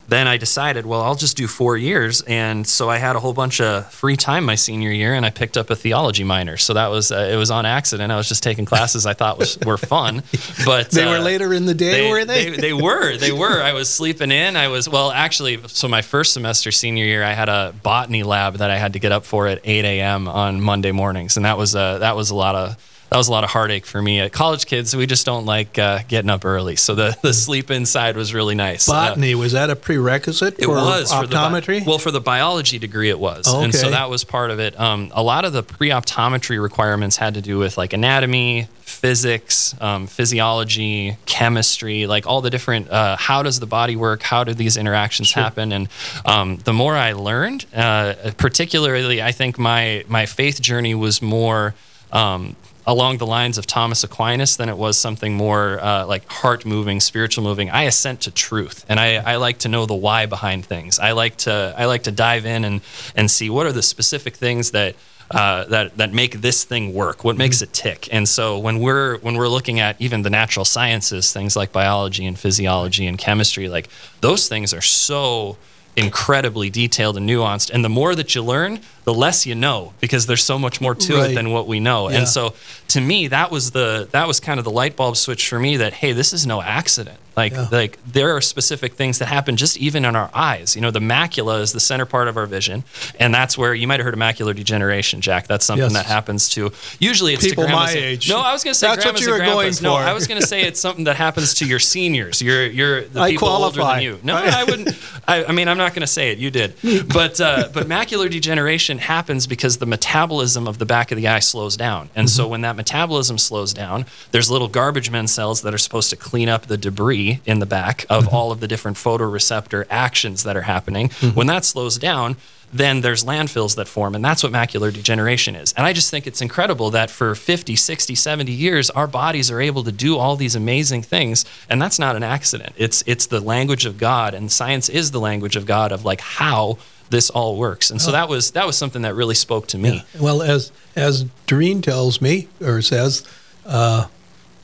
then 0.09 0.27
I 0.27 0.37
decided, 0.37 0.85
well, 0.85 1.01
I'll 1.01 1.15
just 1.15 1.37
do 1.37 1.47
four 1.47 1.77
years, 1.77 2.21
and 2.21 2.65
so 2.65 2.89
I 2.89 2.97
had 2.97 3.15
a 3.15 3.19
whole 3.19 3.33
bunch 3.33 3.61
of 3.61 3.91
free 3.91 4.15
time 4.17 4.45
my 4.45 4.55
senior 4.55 4.91
year, 4.91 5.13
and 5.13 5.25
I 5.25 5.29
picked 5.29 5.57
up 5.57 5.69
a 5.69 5.75
theology 5.75 6.23
minor. 6.23 6.57
So 6.57 6.73
that 6.73 6.87
was 6.87 7.11
uh, 7.11 7.29
it 7.31 7.35
was 7.35 7.51
on 7.51 7.65
accident. 7.65 8.11
I 8.11 8.17
was 8.17 8.27
just 8.27 8.43
taking 8.43 8.65
classes 8.65 9.05
I 9.05 9.13
thought 9.13 9.37
was 9.37 9.57
were 9.59 9.77
fun, 9.77 10.23
but 10.65 10.91
they 10.91 11.03
uh, 11.03 11.11
were 11.11 11.19
later 11.19 11.53
in 11.53 11.65
the 11.65 11.73
day, 11.73 11.91
they, 11.91 12.09
were 12.09 12.25
they? 12.25 12.49
they? 12.49 12.57
They 12.57 12.73
were. 12.73 13.17
They 13.17 13.31
were. 13.31 13.61
I 13.61 13.73
was 13.73 13.89
sleeping 13.89 14.31
in. 14.31 14.55
I 14.55 14.67
was 14.67 14.89
well, 14.89 15.11
actually. 15.11 15.59
So 15.67 15.87
my 15.87 16.01
first 16.01 16.33
semester 16.33 16.71
senior 16.71 17.05
year, 17.05 17.23
I 17.23 17.33
had 17.33 17.49
a 17.49 17.73
botany 17.83 18.23
lab 18.23 18.57
that 18.57 18.71
I 18.71 18.77
had 18.77 18.93
to 18.93 18.99
get 18.99 19.11
up 19.11 19.25
for 19.25 19.47
at 19.47 19.61
8 19.63 19.85
a.m. 19.85 20.27
on 20.27 20.61
Monday 20.61 20.91
mornings, 20.91 21.37
and 21.37 21.45
that 21.45 21.57
was 21.57 21.75
uh, 21.75 21.99
that 21.99 22.15
was 22.15 22.29
a 22.29 22.35
lot 22.35 22.55
of 22.55 22.98
that 23.09 23.17
was 23.17 23.27
a 23.27 23.31
lot 23.31 23.43
of 23.43 23.49
heartache 23.49 23.85
for 23.85 24.01
me. 24.01 24.19
At 24.19 24.31
college 24.31 24.65
kids, 24.65 24.95
we 24.95 25.05
just 25.05 25.25
don't 25.25 25.45
like 25.45 25.77
uh, 25.79 25.99
getting 26.07 26.29
up 26.29 26.45
early, 26.45 26.75
so 26.75 26.95
the, 26.95 27.17
the 27.21 27.33
sleep 27.33 27.71
inside 27.71 28.15
was 28.15 28.33
really 28.33 28.55
nice. 28.55 28.87
Botany 28.87 29.33
uh, 29.33 29.37
was 29.37 29.53
that 29.53 29.69
a 29.69 29.75
prerequisite? 29.75 30.59
It 30.59 30.67
was 30.67 31.11
optometry. 31.11 31.79
For 31.79 31.85
the, 31.85 31.89
well, 31.89 31.97
for 31.97 32.11
the 32.11 32.21
biology 32.21 32.79
degree, 32.79 33.09
it 33.09 33.19
was, 33.19 33.47
okay. 33.47 33.63
and 33.63 33.73
so 33.73 33.89
that 33.89 34.09
was 34.09 34.23
part 34.23 34.51
of 34.51 34.59
it. 34.59 34.79
Um, 34.79 35.11
a 35.13 35.23
lot 35.23 35.45
of 35.45 35.53
the 35.53 35.63
pre-optometry 35.63 36.61
requirements 36.61 37.17
had 37.17 37.33
to 37.35 37.41
do 37.41 37.57
with 37.57 37.77
like 37.77 37.93
anatomy, 37.93 38.67
physics, 38.81 39.79
um, 39.81 40.07
physiology, 40.07 41.17
chemistry, 41.25 42.05
like 42.05 42.27
all 42.27 42.41
the 42.41 42.49
different. 42.49 42.89
Uh, 42.89 43.15
how 43.17 43.43
does 43.43 43.59
the 43.59 43.65
body 43.65 43.95
work? 43.95 44.21
How 44.21 44.43
do 44.43 44.53
these 44.53 44.77
interactions 44.77 45.29
sure. 45.29 45.43
happen? 45.43 45.71
And 45.71 45.87
um, 46.25 46.57
the 46.57 46.73
more 46.73 46.95
I 46.95 47.13
learned, 47.13 47.65
uh, 47.73 48.31
particularly, 48.37 49.21
I 49.21 49.31
think 49.31 49.57
my 49.57 50.03
my 50.07 50.25
faith 50.25 50.61
journey 50.61 50.95
was 50.95 51.21
more. 51.21 51.75
Um, 52.11 52.55
along 52.85 53.17
the 53.17 53.25
lines 53.25 53.57
of 53.57 53.67
Thomas 53.67 54.03
Aquinas 54.03 54.57
than 54.57 54.69
it 54.69 54.77
was 54.77 54.97
something 54.97 55.33
more 55.33 55.79
uh, 55.79 56.05
like 56.05 56.27
heart 56.27 56.65
moving, 56.65 56.99
spiritual 56.99 57.43
moving. 57.43 57.69
I 57.69 57.83
assent 57.83 58.21
to 58.21 58.31
truth, 58.31 58.85
and 58.89 58.99
I, 58.99 59.15
I, 59.17 59.35
like 59.35 59.59
to 59.59 59.69
know 59.69 59.85
the 59.85 59.95
why 59.95 60.25
behind 60.25 60.65
things. 60.65 60.99
I 60.99 61.11
like 61.11 61.37
to 61.37 61.73
I 61.77 61.85
like 61.85 62.03
to 62.03 62.11
dive 62.11 62.45
in 62.45 62.65
and 62.65 62.81
and 63.15 63.29
see 63.29 63.49
what 63.49 63.65
are 63.65 63.71
the 63.71 63.83
specific 63.83 64.35
things 64.35 64.71
that. 64.71 64.95
Uh, 65.31 65.63
that 65.65 65.95
that 65.95 66.11
make 66.11 66.41
this 66.41 66.63
thing 66.63 66.91
work. 66.91 67.23
What 67.23 67.37
makes 67.37 67.61
it 67.61 67.71
tick? 67.71 68.09
And 68.11 68.27
so 68.27 68.57
when 68.57 68.79
we're 68.79 69.19
when 69.19 69.35
we're 69.35 69.47
looking 69.47 69.79
at 69.79 69.95
even 70.01 70.23
the 70.23 70.29
natural 70.31 70.65
sciences, 70.65 71.31
things 71.31 71.55
like 71.55 71.71
biology 71.71 72.25
and 72.25 72.35
physiology 72.35 73.05
and 73.05 73.15
chemistry, 73.15 73.69
like 73.69 73.89
those 74.21 74.49
things 74.49 74.73
are 74.73 74.81
so 74.81 75.57
incredibly 75.95 76.69
detailed 76.69 77.17
and 77.17 77.29
nuanced. 77.29 77.69
And 77.71 77.83
the 77.83 77.89
more 77.89 78.15
that 78.15 78.35
you 78.35 78.43
learn, 78.43 78.79
the 79.03 79.13
less 79.13 79.45
you 79.45 79.55
know 79.55 79.93
because 79.99 80.25
there's 80.25 80.43
so 80.43 80.59
much 80.59 80.81
more 80.81 80.95
to 80.95 81.15
right. 81.15 81.31
it 81.31 81.35
than 81.35 81.51
what 81.51 81.67
we 81.67 81.79
know. 81.79 82.09
Yeah. 82.09 82.19
And 82.19 82.27
so 82.27 82.53
to 82.89 83.01
me, 83.01 83.27
that 83.27 83.51
was 83.51 83.71
the 83.71 84.07
that 84.11 84.27
was 84.27 84.39
kind 84.39 84.59
of 84.59 84.63
the 84.63 84.71
light 84.71 84.95
bulb 84.95 85.17
switch 85.17 85.47
for 85.47 85.59
me 85.59 85.77
that 85.77 85.93
hey, 85.93 86.13
this 86.13 86.33
is 86.33 86.45
no 86.45 86.61
accident. 86.61 87.19
Like 87.39 87.53
yeah. 87.53 87.67
like 87.71 87.99
there 88.05 88.35
are 88.35 88.41
specific 88.41 88.95
things 88.95 89.19
that 89.19 89.27
happen 89.27 89.55
just 89.55 89.77
even 89.77 90.03
in 90.03 90.13
our 90.13 90.29
eyes. 90.33 90.75
You 90.75 90.81
know, 90.81 90.91
the 90.91 90.99
macula 90.99 91.61
is 91.61 91.71
the 91.71 91.79
center 91.79 92.05
part 92.05 92.27
of 92.27 92.35
our 92.35 92.45
vision, 92.45 92.83
and 93.17 93.33
that's 93.33 93.57
where 93.57 93.73
you 93.73 93.87
might 93.87 94.01
have 94.01 94.03
heard 94.03 94.13
of 94.13 94.19
macular 94.19 94.53
degeneration, 94.53 95.21
Jack. 95.21 95.47
That's 95.47 95.63
something 95.63 95.83
yes. 95.83 95.93
that 95.93 96.05
happens 96.05 96.49
to 96.49 96.73
usually 96.99 97.35
it's 97.35 97.47
people 97.47 97.63
to 97.63 97.71
my 97.71 97.91
age. 97.91 98.27
No, 98.27 98.41
I 98.41 98.51
was 98.51 98.65
going 98.65 98.73
to 98.73 98.77
say 98.77 98.87
that's 98.87 99.05
what 99.05 99.21
you 99.21 99.31
were 99.31 99.37
going 99.37 99.71
for. 99.71 99.83
No, 99.83 99.93
I 99.93 100.11
was 100.11 100.27
going 100.27 100.41
to 100.41 100.45
say 100.45 100.63
it's 100.63 100.81
something 100.81 101.05
that 101.05 101.15
happens 101.15 101.53
to 101.55 101.65
your 101.65 101.79
seniors. 101.79 102.41
You're 102.41 102.65
you're 102.65 103.01
the 103.05 103.21
I 103.21 103.31
people 103.31 103.47
qualify. 103.47 103.81
older 103.81 103.93
than 103.93 104.03
you. 104.03 104.19
No, 104.21 104.35
I 104.35 104.65
wouldn't. 104.65 104.89
I, 105.25 105.45
I, 105.45 105.51
mean, 105.53 105.69
I'm 105.69 105.77
not 105.77 105.93
going 105.93 106.01
to 106.01 106.07
say 106.07 106.31
it. 106.31 106.39
You 106.39 106.51
did, 106.51 106.75
but 107.13 107.39
uh, 107.39 107.69
but 107.73 107.87
macular 107.87 108.29
degeneration 108.29 108.97
happens 108.97 109.47
because 109.47 109.77
the 109.77 109.85
metabolism 109.85 110.67
of 110.67 110.77
the 110.77 110.85
back 110.85 111.13
of 111.13 111.15
the 111.15 111.29
eye 111.29 111.39
slows 111.39 111.77
down, 111.77 112.09
and 112.15 112.27
mm-hmm. 112.27 112.35
so 112.35 112.49
when 112.49 112.61
that 112.61 112.75
metabolism 112.75 113.37
slows 113.37 113.73
down, 113.73 114.05
there's 114.31 114.51
little 114.51 114.67
garbage 114.67 115.09
men 115.09 115.27
cells 115.27 115.61
that 115.61 115.73
are 115.73 115.77
supposed 115.77 116.09
to 116.09 116.17
clean 116.17 116.49
up 116.49 116.65
the 116.65 116.77
debris 116.77 117.28
in 117.45 117.59
the 117.59 117.65
back 117.65 118.05
of 118.09 118.25
mm-hmm. 118.25 118.35
all 118.35 118.51
of 118.51 118.59
the 118.59 118.67
different 118.67 118.97
photoreceptor 118.97 119.85
actions 119.89 120.43
that 120.43 120.57
are 120.57 120.61
happening. 120.61 121.09
Mm-hmm. 121.09 121.35
When 121.35 121.47
that 121.47 121.65
slows 121.65 121.97
down, 121.97 122.35
then 122.71 123.01
there's 123.01 123.23
landfills 123.23 123.75
that 123.75 123.87
form 123.87 124.15
and 124.15 124.23
that's 124.23 124.43
what 124.43 124.51
macular 124.51 124.93
degeneration 124.93 125.55
is 125.55 125.73
and 125.73 125.85
i 125.85 125.93
just 125.93 126.11
think 126.11 126.27
it's 126.27 126.41
incredible 126.41 126.91
that 126.91 127.09
for 127.09 127.35
50 127.35 127.75
60 127.75 128.15
70 128.15 128.51
years 128.51 128.89
our 128.91 129.07
bodies 129.07 129.49
are 129.49 129.59
able 129.59 129.83
to 129.83 129.91
do 129.91 130.17
all 130.17 130.35
these 130.35 130.55
amazing 130.55 131.01
things 131.01 131.45
and 131.69 131.81
that's 131.81 131.99
not 131.99 132.15
an 132.15 132.23
accident 132.23 132.73
it's 132.77 133.03
it's 133.07 133.27
the 133.27 133.39
language 133.39 133.85
of 133.85 133.97
god 133.97 134.33
and 134.33 134.51
science 134.51 134.89
is 134.89 135.11
the 135.11 135.19
language 135.19 135.55
of 135.55 135.65
god 135.65 135.91
of 135.91 136.05
like 136.05 136.21
how 136.21 136.77
this 137.09 137.29
all 137.31 137.57
works 137.57 137.89
and 137.89 138.01
so 138.01 138.09
oh. 138.09 138.11
that 138.11 138.29
was 138.29 138.51
that 138.51 138.67
was 138.67 138.77
something 138.77 139.01
that 139.01 139.15
really 139.15 139.35
spoke 139.35 139.65
to 139.67 139.77
me 139.77 140.05
yeah. 140.13 140.21
well 140.21 140.41
as 140.41 140.71
as 140.95 141.23
doreen 141.47 141.81
tells 141.81 142.21
me 142.21 142.47
or 142.61 142.81
says 142.81 143.27
uh, 143.65 144.07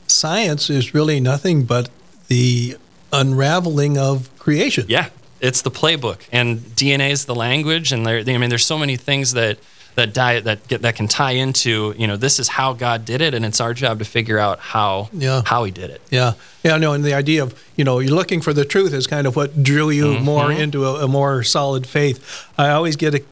science 0.06 0.70
is 0.70 0.94
really 0.94 1.20
nothing 1.20 1.64
but 1.64 1.88
the 2.28 2.76
unraveling 3.12 3.98
of 3.98 4.28
creation. 4.38 4.86
Yeah, 4.88 5.08
it's 5.40 5.62
the 5.62 5.70
playbook, 5.70 6.20
and 6.32 6.58
DNA 6.58 7.10
is 7.10 7.24
the 7.26 7.34
language, 7.34 7.92
and 7.92 8.06
there. 8.06 8.18
I 8.18 8.38
mean, 8.38 8.48
there's 8.50 8.66
so 8.66 8.78
many 8.78 8.96
things 8.96 9.32
that 9.32 9.58
that 9.94 10.12
die 10.12 10.40
that 10.40 10.68
get, 10.68 10.82
that 10.82 10.94
can 10.94 11.08
tie 11.08 11.30
into 11.32 11.94
you 11.96 12.06
know 12.06 12.16
this 12.16 12.38
is 12.38 12.48
how 12.48 12.72
God 12.74 13.04
did 13.04 13.20
it, 13.22 13.32
and 13.34 13.44
it's 13.44 13.60
our 13.60 13.72
job 13.74 13.98
to 14.00 14.04
figure 14.04 14.38
out 14.38 14.58
how 14.58 15.08
Yeah. 15.12 15.42
how 15.46 15.64
He 15.64 15.70
did 15.72 15.90
it. 15.90 16.00
Yeah, 16.10 16.34
yeah, 16.62 16.76
no, 16.76 16.92
and 16.92 17.02
the 17.04 17.14
idea 17.14 17.42
of 17.42 17.54
you 17.76 17.84
know 17.84 17.98
you're 18.00 18.14
looking 18.14 18.40
for 18.42 18.52
the 18.52 18.64
truth 18.64 18.92
is 18.92 19.06
kind 19.06 19.26
of 19.26 19.36
what 19.36 19.62
drew 19.62 19.90
you 19.90 20.04
Mm-hmm. 20.06 20.24
more 20.24 20.52
into 20.52 20.84
a, 20.84 21.04
a 21.04 21.08
more 21.08 21.42
solid 21.42 21.86
faith. 21.86 22.46
I 22.58 22.70
always 22.70 22.96
get 22.96 23.14
a, 23.14 23.22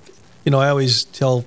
you 0.44 0.50
know, 0.52 0.58
I 0.60 0.68
always 0.70 1.04
tell 1.04 1.44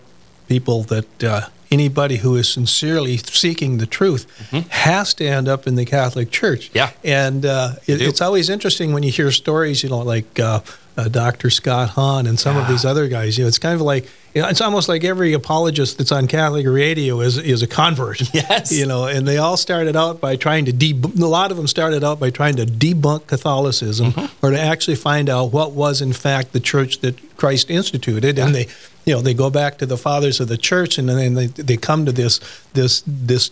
people 0.47 0.83
that 0.83 1.23
uh, 1.23 1.47
anybody 1.71 2.17
who 2.17 2.35
is 2.35 2.47
sincerely 2.51 3.17
seeking 3.17 3.77
the 3.77 3.85
truth 3.85 4.25
has 4.69 5.13
to 5.15 5.25
end 5.27 5.47
up 5.47 5.67
in 5.67 5.75
the 5.75 5.85
Catholic 5.85 6.31
Church. 6.31 6.71
Mm-hmm. 6.71 6.77
Yeah. 6.77 6.91
and 7.25 7.45
uh, 7.45 7.71
it, 7.87 8.01
it's 8.01 8.21
always 8.21 8.49
interesting 8.49 8.93
when 8.93 9.03
you 9.03 9.11
hear 9.11 9.31
stories, 9.31 9.83
you 9.83 9.89
know, 9.89 9.99
like. 9.99 10.39
Uh, 10.39 10.59
uh, 10.99 11.07
Dr. 11.07 11.51
Scott 11.51 11.89
Hahn 11.89 12.25
and 12.25 12.39
some 12.39 12.57
of 12.57 12.67
these 12.67 12.83
other 12.83 13.07
guys, 13.07 13.37
you 13.37 13.43
know, 13.43 13.47
it's 13.47 13.59
kind 13.59 13.75
of 13.75 13.81
like 13.81 14.09
you 14.33 14.41
know, 14.41 14.47
it's 14.47 14.61
almost 14.61 14.89
like 14.89 15.03
every 15.03 15.33
apologist 15.33 15.99
that's 15.99 16.11
on 16.11 16.25
Catholic 16.27 16.65
radio 16.65 17.21
is 17.21 17.37
is 17.37 17.61
a 17.61 17.67
convert. 17.67 18.19
Yes. 18.33 18.71
you 18.71 18.87
know, 18.87 19.05
and 19.05 19.27
they 19.27 19.37
all 19.37 19.57
started 19.57 19.95
out 19.95 20.19
by 20.19 20.35
trying 20.37 20.65
to 20.65 20.73
deb- 20.73 21.05
a 21.21 21.27
lot 21.27 21.51
of 21.51 21.57
them 21.57 21.67
started 21.67 22.03
out 22.03 22.19
by 22.19 22.31
trying 22.31 22.55
to 22.55 22.65
debunk 22.65 23.27
Catholicism 23.27 24.11
Mm-hmm. 24.13 24.43
or 24.43 24.49
to 24.49 24.59
actually 24.59 24.95
find 24.95 25.29
out 25.29 25.51
what 25.53 25.73
was 25.73 26.01
in 26.01 26.13
fact 26.13 26.51
the 26.51 26.59
church 26.59 26.97
that 27.01 27.37
Christ 27.37 27.69
instituted, 27.69 28.39
and 28.39 28.55
they, 28.55 28.65
you 29.07 29.13
know, 29.13 29.21
they 29.21 29.33
go 29.33 29.49
back 29.49 29.77
to 29.77 29.85
the 29.85 29.97
fathers 29.97 30.39
of 30.39 30.49
the 30.49 30.57
church, 30.57 30.97
and 30.97 31.07
then 31.07 31.33
they 31.33 31.47
they 31.47 31.77
come 31.77 32.05
to 32.05 32.11
this 32.11 32.39
this 32.73 33.03
this 33.07 33.51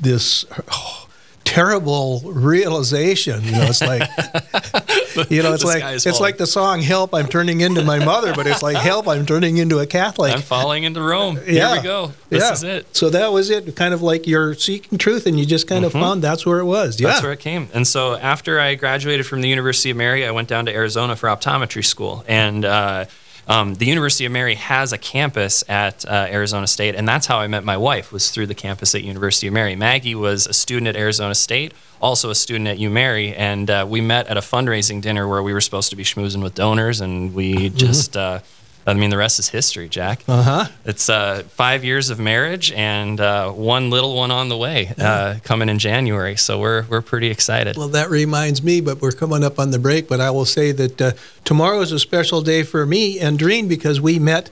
this. 0.00 0.44
oh, 0.70 1.04
terrible 1.44 2.20
realization 2.26 3.42
you 3.42 3.52
know 3.52 3.62
it's 3.62 3.80
like 3.80 4.02
you 5.30 5.42
know 5.42 5.54
it's 5.54 5.64
like 5.64 5.82
it's 5.82 6.04
falling. 6.04 6.20
like 6.20 6.36
the 6.36 6.46
song 6.46 6.82
help 6.82 7.14
i'm 7.14 7.26
turning 7.26 7.62
into 7.62 7.82
my 7.82 7.98
mother 8.04 8.34
but 8.34 8.46
it's 8.46 8.62
like 8.62 8.76
help 8.76 9.08
i'm 9.08 9.24
turning 9.24 9.56
into 9.56 9.78
a 9.78 9.86
catholic 9.86 10.34
I'm 10.34 10.42
falling 10.42 10.84
into 10.84 11.00
Rome. 11.00 11.38
yeah. 11.46 11.72
Here 11.72 11.76
we 11.76 11.82
go. 11.82 12.12
This 12.28 12.42
yeah. 12.42 12.52
is 12.52 12.62
it. 12.62 12.96
So 12.96 13.10
that 13.10 13.32
was 13.32 13.50
it. 13.50 13.74
Kind 13.76 13.94
of 13.94 14.02
like 14.02 14.26
you're 14.26 14.54
seeking 14.54 14.98
truth, 14.98 15.26
and 15.26 15.38
you 15.38 15.46
just 15.46 15.66
kind 15.66 15.84
of 15.84 15.92
found 15.92 16.22
that's 16.22 16.44
where 16.44 16.58
it 16.58 16.64
was. 16.64 17.00
Yeah. 17.00 17.06
Mm-hmm. 17.06 17.12
That's 17.12 17.22
where 17.22 17.32
it 17.32 17.40
came. 17.40 17.68
And 17.74 17.86
so 17.86 18.14
after 18.14 18.60
I 18.60 18.74
graduated 18.74 19.26
from 19.26 19.40
the 19.40 19.48
University 19.48 19.90
of 19.90 19.96
Mary, 19.96 20.26
I 20.26 20.30
went 20.30 20.48
down 20.48 20.66
to 20.66 20.72
Arizona 20.72 21.16
for 21.16 21.28
optometry 21.28 21.84
school. 21.84 22.24
And 22.28 22.64
uh, 22.64 23.06
um, 23.48 23.74
the 23.74 23.86
University 23.86 24.26
of 24.26 24.32
Mary 24.32 24.54
has 24.56 24.92
a 24.92 24.98
campus 24.98 25.64
at 25.68 26.04
uh, 26.04 26.26
Arizona 26.28 26.66
State, 26.66 26.94
and 26.94 27.08
that's 27.08 27.26
how 27.26 27.38
I 27.38 27.46
met 27.46 27.64
my 27.64 27.76
wife. 27.76 28.12
Was 28.12 28.30
through 28.30 28.46
the 28.46 28.54
campus 28.54 28.94
at 28.94 29.02
University 29.02 29.46
of 29.46 29.54
Mary. 29.54 29.74
Maggie 29.74 30.14
was 30.14 30.46
a 30.46 30.52
student 30.52 30.88
at 30.88 30.96
Arizona 30.96 31.34
State, 31.34 31.72
also 32.00 32.30
a 32.30 32.34
student 32.34 32.68
at 32.68 32.78
UMary, 32.78 33.34
and 33.36 33.70
uh, 33.70 33.86
we 33.88 34.00
met 34.00 34.26
at 34.26 34.36
a 34.36 34.40
fundraising 34.40 35.00
dinner 35.00 35.26
where 35.26 35.42
we 35.42 35.52
were 35.52 35.60
supposed 35.60 35.90
to 35.90 35.96
be 35.96 36.04
schmoozing 36.04 36.42
with 36.42 36.54
donors, 36.54 37.00
and 37.00 37.34
we 37.34 37.70
just. 37.70 38.16
Uh, 38.16 38.40
I 38.88 38.94
mean, 38.94 39.10
the 39.10 39.16
rest 39.18 39.38
is 39.38 39.48
history, 39.50 39.88
Jack. 39.88 40.22
Uh 40.26 40.42
huh. 40.42 40.64
It's 40.84 41.08
uh, 41.08 41.42
five 41.50 41.84
years 41.84 42.10
of 42.10 42.18
marriage 42.18 42.72
and 42.72 43.20
uh, 43.20 43.50
one 43.50 43.90
little 43.90 44.16
one 44.16 44.30
on 44.30 44.48
the 44.48 44.56
way, 44.56 44.92
uh, 44.98 45.36
coming 45.44 45.68
in 45.68 45.78
January. 45.78 46.36
So 46.36 46.58
we're 46.58 46.84
we're 46.88 47.02
pretty 47.02 47.28
excited. 47.30 47.76
Well, 47.76 47.88
that 47.88 48.08
reminds 48.10 48.62
me, 48.62 48.80
but 48.80 49.00
we're 49.00 49.12
coming 49.12 49.44
up 49.44 49.58
on 49.58 49.70
the 49.70 49.78
break. 49.78 50.08
But 50.08 50.20
I 50.20 50.30
will 50.30 50.44
say 50.46 50.72
that 50.72 51.00
uh, 51.02 51.12
tomorrow 51.44 51.80
is 51.80 51.92
a 51.92 51.98
special 51.98 52.40
day 52.42 52.62
for 52.62 52.86
me 52.86 53.18
and 53.20 53.38
Doreen 53.38 53.68
because 53.68 54.00
we 54.00 54.18
met 54.18 54.50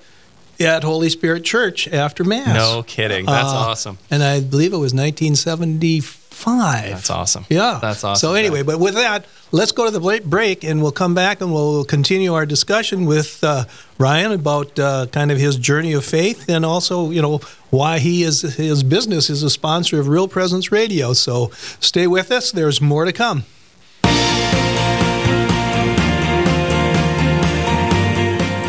at 0.61 0.85
Holy 0.85 1.09
Spirit 1.11 1.45
Church 1.45 1.87
after 1.89 2.25
Mass. 2.25 2.55
No 2.55 2.83
kidding. 2.83 3.27
That's 3.27 3.49
Uh, 3.49 3.57
awesome. 3.71 3.99
And 4.11 4.23
I 4.23 4.41
believe 4.41 4.73
it 4.73 4.79
was 4.79 4.95
1975. 4.95 6.91
That's 6.91 7.11
awesome. 7.11 7.45
Yeah. 7.49 7.79
That's 7.81 8.05
awesome. 8.05 8.29
So 8.29 8.35
anyway, 8.35 8.63
but 8.63 8.79
with 8.79 8.95
that, 8.95 9.25
let's 9.53 9.73
go 9.73 9.85
to 9.85 9.91
the 9.91 10.21
break, 10.25 10.65
and 10.65 10.83
we'll 10.83 10.93
come 10.93 11.15
back 11.15 11.41
and 11.41 11.53
we'll 11.53 11.85
continue 11.85 12.35
our 12.35 12.47
discussion 12.47 13.07
with 13.07 13.43
uh, 13.43 13.65
Ryan 13.99 14.33
about 14.33 14.79
uh, 14.79 15.07
kind 15.07 15.31
of 15.31 15.39
his 15.39 15.57
journey 15.57 15.93
of 15.93 16.05
faith, 16.05 16.49
and 16.49 16.65
also 16.65 17.11
you 17.11 17.23
know 17.23 17.39
why 17.71 17.99
he 17.99 18.23
is 18.23 18.43
his 18.43 18.83
business 18.83 19.31
is 19.31 19.43
a 19.43 19.51
sponsor 19.51 20.01
of 20.01 20.09
Real 20.09 20.29
Presence 20.29 20.71
Radio. 20.73 21.13
So 21.13 21.51
stay 21.81 22.07
with 22.07 22.31
us. 22.31 22.53
There's 22.53 22.81
more 22.81 23.05
to 23.05 23.13
come. 23.13 23.45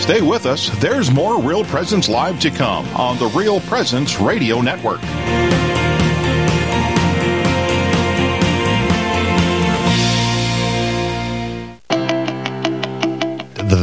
Stay 0.07 0.21
with 0.21 0.45
us. 0.45 0.69
There's 0.79 1.11
more 1.11 1.41
Real 1.41 1.65
Presence 1.65 2.07
Live 2.07 2.39
to 2.39 2.49
come 2.49 2.87
on 2.95 3.17
the 3.19 3.27
Real 3.27 3.59
Presence 3.61 4.21
Radio 4.21 4.61
Network. 4.61 5.01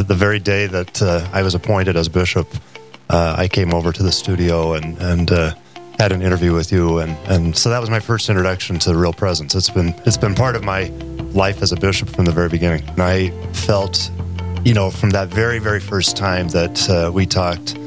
The, 0.07 0.15
very 0.15 0.39
day 0.39 0.67
that 0.67 1.03
uh, 1.03 1.27
I 1.33 1.43
was 1.43 1.55
appointed 1.55 1.97
as 1.97 2.09
bishop, 2.09 2.49
uh, 3.11 3.35
I 3.37 3.49
came 3.49 3.73
over 3.75 3.93
to 3.93 4.03
the 4.03 4.13
studio 4.13 4.75
and 4.75 4.99
and 4.99 5.31
uh, 5.31 5.55
had 5.99 6.13
an 6.13 6.23
interview 6.23 6.53
with 6.53 6.73
you, 6.73 6.99
and, 6.99 7.17
and 7.29 7.57
so 7.57 7.71
that 7.71 7.79
was 7.79 7.91
my 7.91 8.01
first 8.01 8.29
introduction 8.29 8.79
to 8.81 8.91
the 8.91 8.97
real 8.97 9.13
presence. 9.13 9.55
It's 9.55 9.71
been 9.71 9.95
it's 10.07 10.17
been 10.17 10.35
part 10.35 10.57
of 10.57 10.65
my 10.65 10.85
life 11.33 11.63
as 11.63 11.73
a 11.73 11.77
bishop 11.77 12.09
from 12.09 12.25
the 12.25 12.33
very 12.33 12.49
beginning, 12.49 12.89
and 12.89 13.01
I 13.01 13.31
felt, 13.53 14.11
you 14.65 14.75
know, 14.75 14.91
from 14.91 15.11
that 15.11 15.29
very 15.29 15.59
very 15.59 15.81
first 15.81 16.17
time 16.17 16.49
that 16.49 16.89
uh, 16.89 17.11
we 17.13 17.27
talked. 17.27 17.79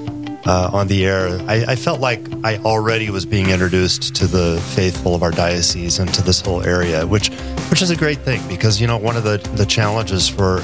Uh, 0.46 0.70
on 0.72 0.88
the 0.88 1.06
air, 1.06 1.28
I, 1.50 1.74
I 1.74 1.76
felt 1.76 2.00
like 2.00 2.22
I 2.46 2.56
already 2.60 3.10
was 3.10 3.26
being 3.26 3.50
introduced 3.50 4.16
to 4.16 4.28
the 4.28 4.62
faithful 4.76 5.14
of 5.14 5.22
our 5.22 5.32
diocese 5.32 6.00
and 6.00 6.14
to 6.14 6.22
this 6.22 6.40
whole 6.40 6.64
area, 6.64 7.06
which 7.06 7.32
which 7.70 7.82
is 7.82 7.90
a 7.90 7.98
great 7.98 8.20
thing 8.20 8.48
because 8.48 8.80
you 8.80 8.88
know 8.88 8.96
one 8.96 9.18
of 9.18 9.26
the 9.26 9.40
the 9.56 9.66
challenges 9.66 10.30
for 10.30 10.64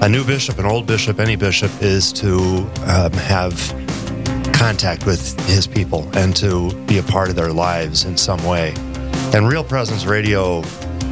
a 0.00 0.08
new 0.08 0.24
bishop, 0.24 0.58
an 0.58 0.66
old 0.66 0.86
bishop, 0.86 1.18
any 1.18 1.34
bishop 1.34 1.70
is 1.82 2.12
to 2.12 2.38
um, 2.86 3.12
have 3.12 3.54
contact 4.52 5.06
with 5.06 5.38
his 5.48 5.66
people 5.66 6.08
and 6.16 6.36
to 6.36 6.72
be 6.86 6.98
a 6.98 7.02
part 7.02 7.30
of 7.30 7.36
their 7.36 7.52
lives 7.52 8.04
in 8.04 8.16
some 8.16 8.42
way. 8.44 8.74
And 9.34 9.48
Real 9.48 9.64
Presence 9.64 10.06
Radio, 10.06 10.62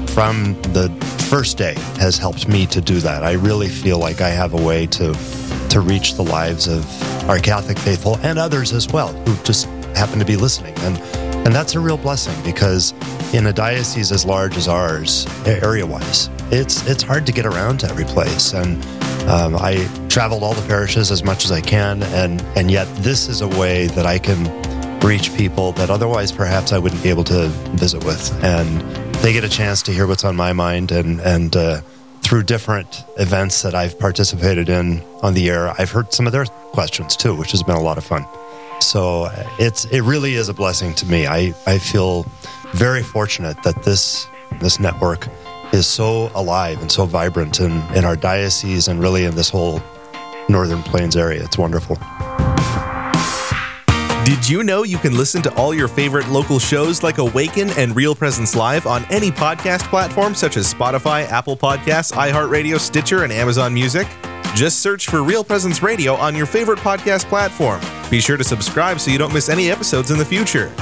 from 0.08 0.54
the 0.72 0.88
first 1.28 1.58
day, 1.58 1.74
has 1.98 2.16
helped 2.16 2.48
me 2.48 2.66
to 2.66 2.80
do 2.80 3.00
that. 3.00 3.24
I 3.24 3.32
really 3.32 3.68
feel 3.68 3.98
like 3.98 4.20
I 4.20 4.30
have 4.30 4.54
a 4.54 4.62
way 4.62 4.86
to 4.86 5.14
to 5.70 5.80
reach 5.80 6.14
the 6.14 6.22
lives 6.22 6.68
of 6.68 6.86
our 7.28 7.38
Catholic 7.38 7.78
faithful 7.78 8.16
and 8.18 8.38
others 8.38 8.72
as 8.72 8.88
well 8.88 9.12
who 9.12 9.44
just 9.44 9.66
happen 9.96 10.18
to 10.20 10.24
be 10.24 10.36
listening. 10.36 10.74
And 10.78 10.96
and 11.46 11.54
that's 11.54 11.74
a 11.74 11.80
real 11.80 11.96
blessing 11.96 12.34
because 12.44 12.92
in 13.34 13.46
a 13.46 13.52
diocese 13.52 14.10
as 14.12 14.24
large 14.24 14.56
as 14.56 14.68
ours, 14.68 15.26
area 15.46 15.86
wise, 15.86 16.28
it's 16.50 16.86
it's 16.86 17.02
hard 17.02 17.26
to 17.26 17.32
get 17.32 17.46
around 17.46 17.80
to 17.80 17.88
every 17.88 18.04
place. 18.04 18.52
And 18.52 18.84
um, 19.28 19.56
I 19.56 19.88
traveled 20.08 20.42
all 20.42 20.54
the 20.54 20.66
parishes 20.66 21.10
as 21.10 21.22
much 21.22 21.44
as 21.44 21.52
I 21.52 21.60
can, 21.60 22.02
and 22.02 22.40
and 22.56 22.70
yet 22.70 22.86
this 22.96 23.28
is 23.28 23.40
a 23.40 23.48
way 23.48 23.86
that 23.88 24.06
I 24.06 24.18
can 24.18 24.44
reach 25.00 25.34
people 25.36 25.72
that 25.72 25.90
otherwise 25.90 26.32
perhaps 26.32 26.72
I 26.72 26.78
wouldn't 26.78 27.02
be 27.02 27.10
able 27.10 27.24
to 27.24 27.48
visit 27.76 28.04
with, 28.04 28.32
and 28.42 28.80
they 29.16 29.32
get 29.32 29.44
a 29.44 29.48
chance 29.48 29.82
to 29.82 29.92
hear 29.92 30.06
what's 30.06 30.24
on 30.24 30.36
my 30.36 30.52
mind, 30.52 30.92
and 30.92 31.20
and 31.20 31.56
uh, 31.56 31.80
through 32.22 32.42
different 32.42 33.04
events 33.18 33.62
that 33.62 33.74
I've 33.74 33.98
participated 33.98 34.68
in 34.68 35.02
on 35.22 35.34
the 35.34 35.48
air, 35.48 35.72
I've 35.78 35.90
heard 35.90 36.12
some 36.12 36.26
of 36.26 36.32
their 36.32 36.44
questions 36.46 37.16
too, 37.16 37.34
which 37.34 37.52
has 37.52 37.62
been 37.62 37.76
a 37.76 37.82
lot 37.82 37.98
of 37.98 38.04
fun. 38.04 38.26
So 38.80 39.24
uh, 39.24 39.48
it's 39.58 39.84
it 39.86 40.00
really 40.02 40.34
is 40.34 40.48
a 40.48 40.54
blessing 40.54 40.94
to 40.94 41.06
me. 41.06 41.26
I, 41.26 41.54
I 41.66 41.78
feel 41.78 42.24
very 42.72 43.02
fortunate 43.02 43.62
that 43.62 43.82
this 43.84 44.26
this 44.60 44.78
network 44.80 45.28
is 45.72 45.86
so 45.86 46.30
alive 46.34 46.80
and 46.80 46.90
so 46.90 47.04
vibrant 47.04 47.60
in, 47.60 47.72
in 47.94 48.04
our 48.04 48.16
diocese 48.16 48.88
and 48.88 49.00
really 49.00 49.24
in 49.24 49.34
this 49.34 49.50
whole 49.50 49.82
Northern 50.48 50.82
Plains 50.82 51.16
area. 51.16 51.44
It's 51.44 51.58
wonderful. 51.58 51.96
Did 54.24 54.48
you 54.48 54.64
know 54.64 54.82
you 54.82 54.98
can 54.98 55.16
listen 55.16 55.40
to 55.42 55.54
all 55.54 55.72
your 55.72 55.86
favorite 55.86 56.28
local 56.28 56.58
shows 56.58 57.04
like 57.04 57.18
Awaken 57.18 57.70
and 57.70 57.94
Real 57.94 58.12
Presence 58.14 58.56
Live 58.56 58.84
on 58.86 59.04
any 59.04 59.30
podcast 59.30 59.82
platform 59.88 60.34
such 60.34 60.56
as 60.56 60.72
Spotify, 60.72 61.24
Apple 61.28 61.56
Podcasts, 61.56 62.12
iHeartRadio, 62.12 62.80
Stitcher, 62.80 63.22
and 63.22 63.32
Amazon 63.32 63.72
Music? 63.72 64.08
Just 64.56 64.80
search 64.80 65.06
for 65.06 65.22
Real 65.22 65.44
Presence 65.44 65.80
Radio 65.82 66.14
on 66.14 66.34
your 66.34 66.46
favorite 66.46 66.80
podcast 66.80 67.26
platform. 67.26 67.80
Be 68.10 68.20
sure 68.20 68.36
to 68.36 68.42
subscribe 68.42 68.98
so 68.98 69.12
you 69.12 69.18
don't 69.18 69.32
miss 69.32 69.48
any 69.48 69.70
episodes 69.70 70.10
in 70.10 70.18
the 70.18 70.24
future. 70.24 70.72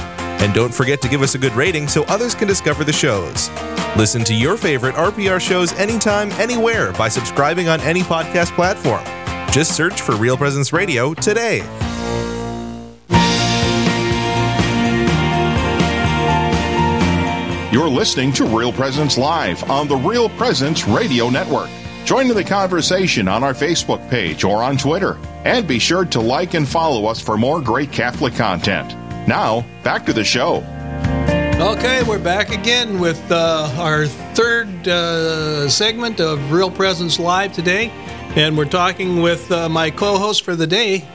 And 0.45 0.53
don't 0.53 0.71
forget 0.71 1.01
to 1.01 1.09
give 1.09 1.23
us 1.23 1.33
a 1.33 1.39
good 1.39 1.53
rating 1.53 1.87
so 1.87 2.03
others 2.03 2.35
can 2.35 2.47
discover 2.47 2.83
the 2.83 2.93
shows. 2.93 3.49
Listen 3.97 4.23
to 4.25 4.33
your 4.35 4.57
favorite 4.57 4.93
RPR 4.93 5.41
shows 5.41 5.73
anytime, 5.73 6.29
anywhere 6.33 6.93
by 6.93 7.09
subscribing 7.09 7.67
on 7.67 7.81
any 7.81 8.01
podcast 8.01 8.53
platform. 8.53 9.03
Just 9.51 9.75
search 9.75 10.01
for 10.01 10.15
Real 10.15 10.37
Presence 10.37 10.71
Radio 10.71 11.15
today. 11.15 11.63
You're 17.71 17.89
listening 17.89 18.31
to 18.33 18.45
Real 18.45 18.71
Presence 18.71 19.17
Live 19.17 19.67
on 19.67 19.87
the 19.87 19.95
Real 19.95 20.29
Presence 20.29 20.87
Radio 20.87 21.31
Network. 21.31 21.71
Join 22.05 22.29
in 22.29 22.35
the 22.35 22.43
conversation 22.43 23.27
on 23.27 23.43
our 23.43 23.55
Facebook 23.55 24.07
page 24.11 24.43
or 24.43 24.61
on 24.61 24.77
Twitter. 24.77 25.17
And 25.43 25.67
be 25.67 25.79
sure 25.79 26.05
to 26.05 26.21
like 26.21 26.53
and 26.53 26.67
follow 26.67 27.07
us 27.07 27.19
for 27.19 27.35
more 27.35 27.59
great 27.59 27.91
Catholic 27.91 28.35
content. 28.35 28.95
Now, 29.27 29.65
back 29.83 30.05
to 30.05 30.13
the 30.13 30.23
show. 30.23 30.57
Okay, 31.59 32.03
we're 32.03 32.19
back 32.19 32.51
again 32.51 32.99
with 32.99 33.19
uh, 33.31 33.73
our 33.79 34.05
third 34.05 34.87
uh, 34.87 35.67
segment 35.67 36.19
of 36.19 36.51
Real 36.51 36.69
Presence 36.69 37.17
Live 37.17 37.51
today. 37.51 37.89
And 38.35 38.55
we're 38.55 38.65
talking 38.65 39.23
with 39.23 39.51
uh, 39.51 39.67
my 39.67 39.89
co 39.89 40.19
host 40.19 40.43
for 40.43 40.55
the 40.55 40.67
day, 40.67 41.07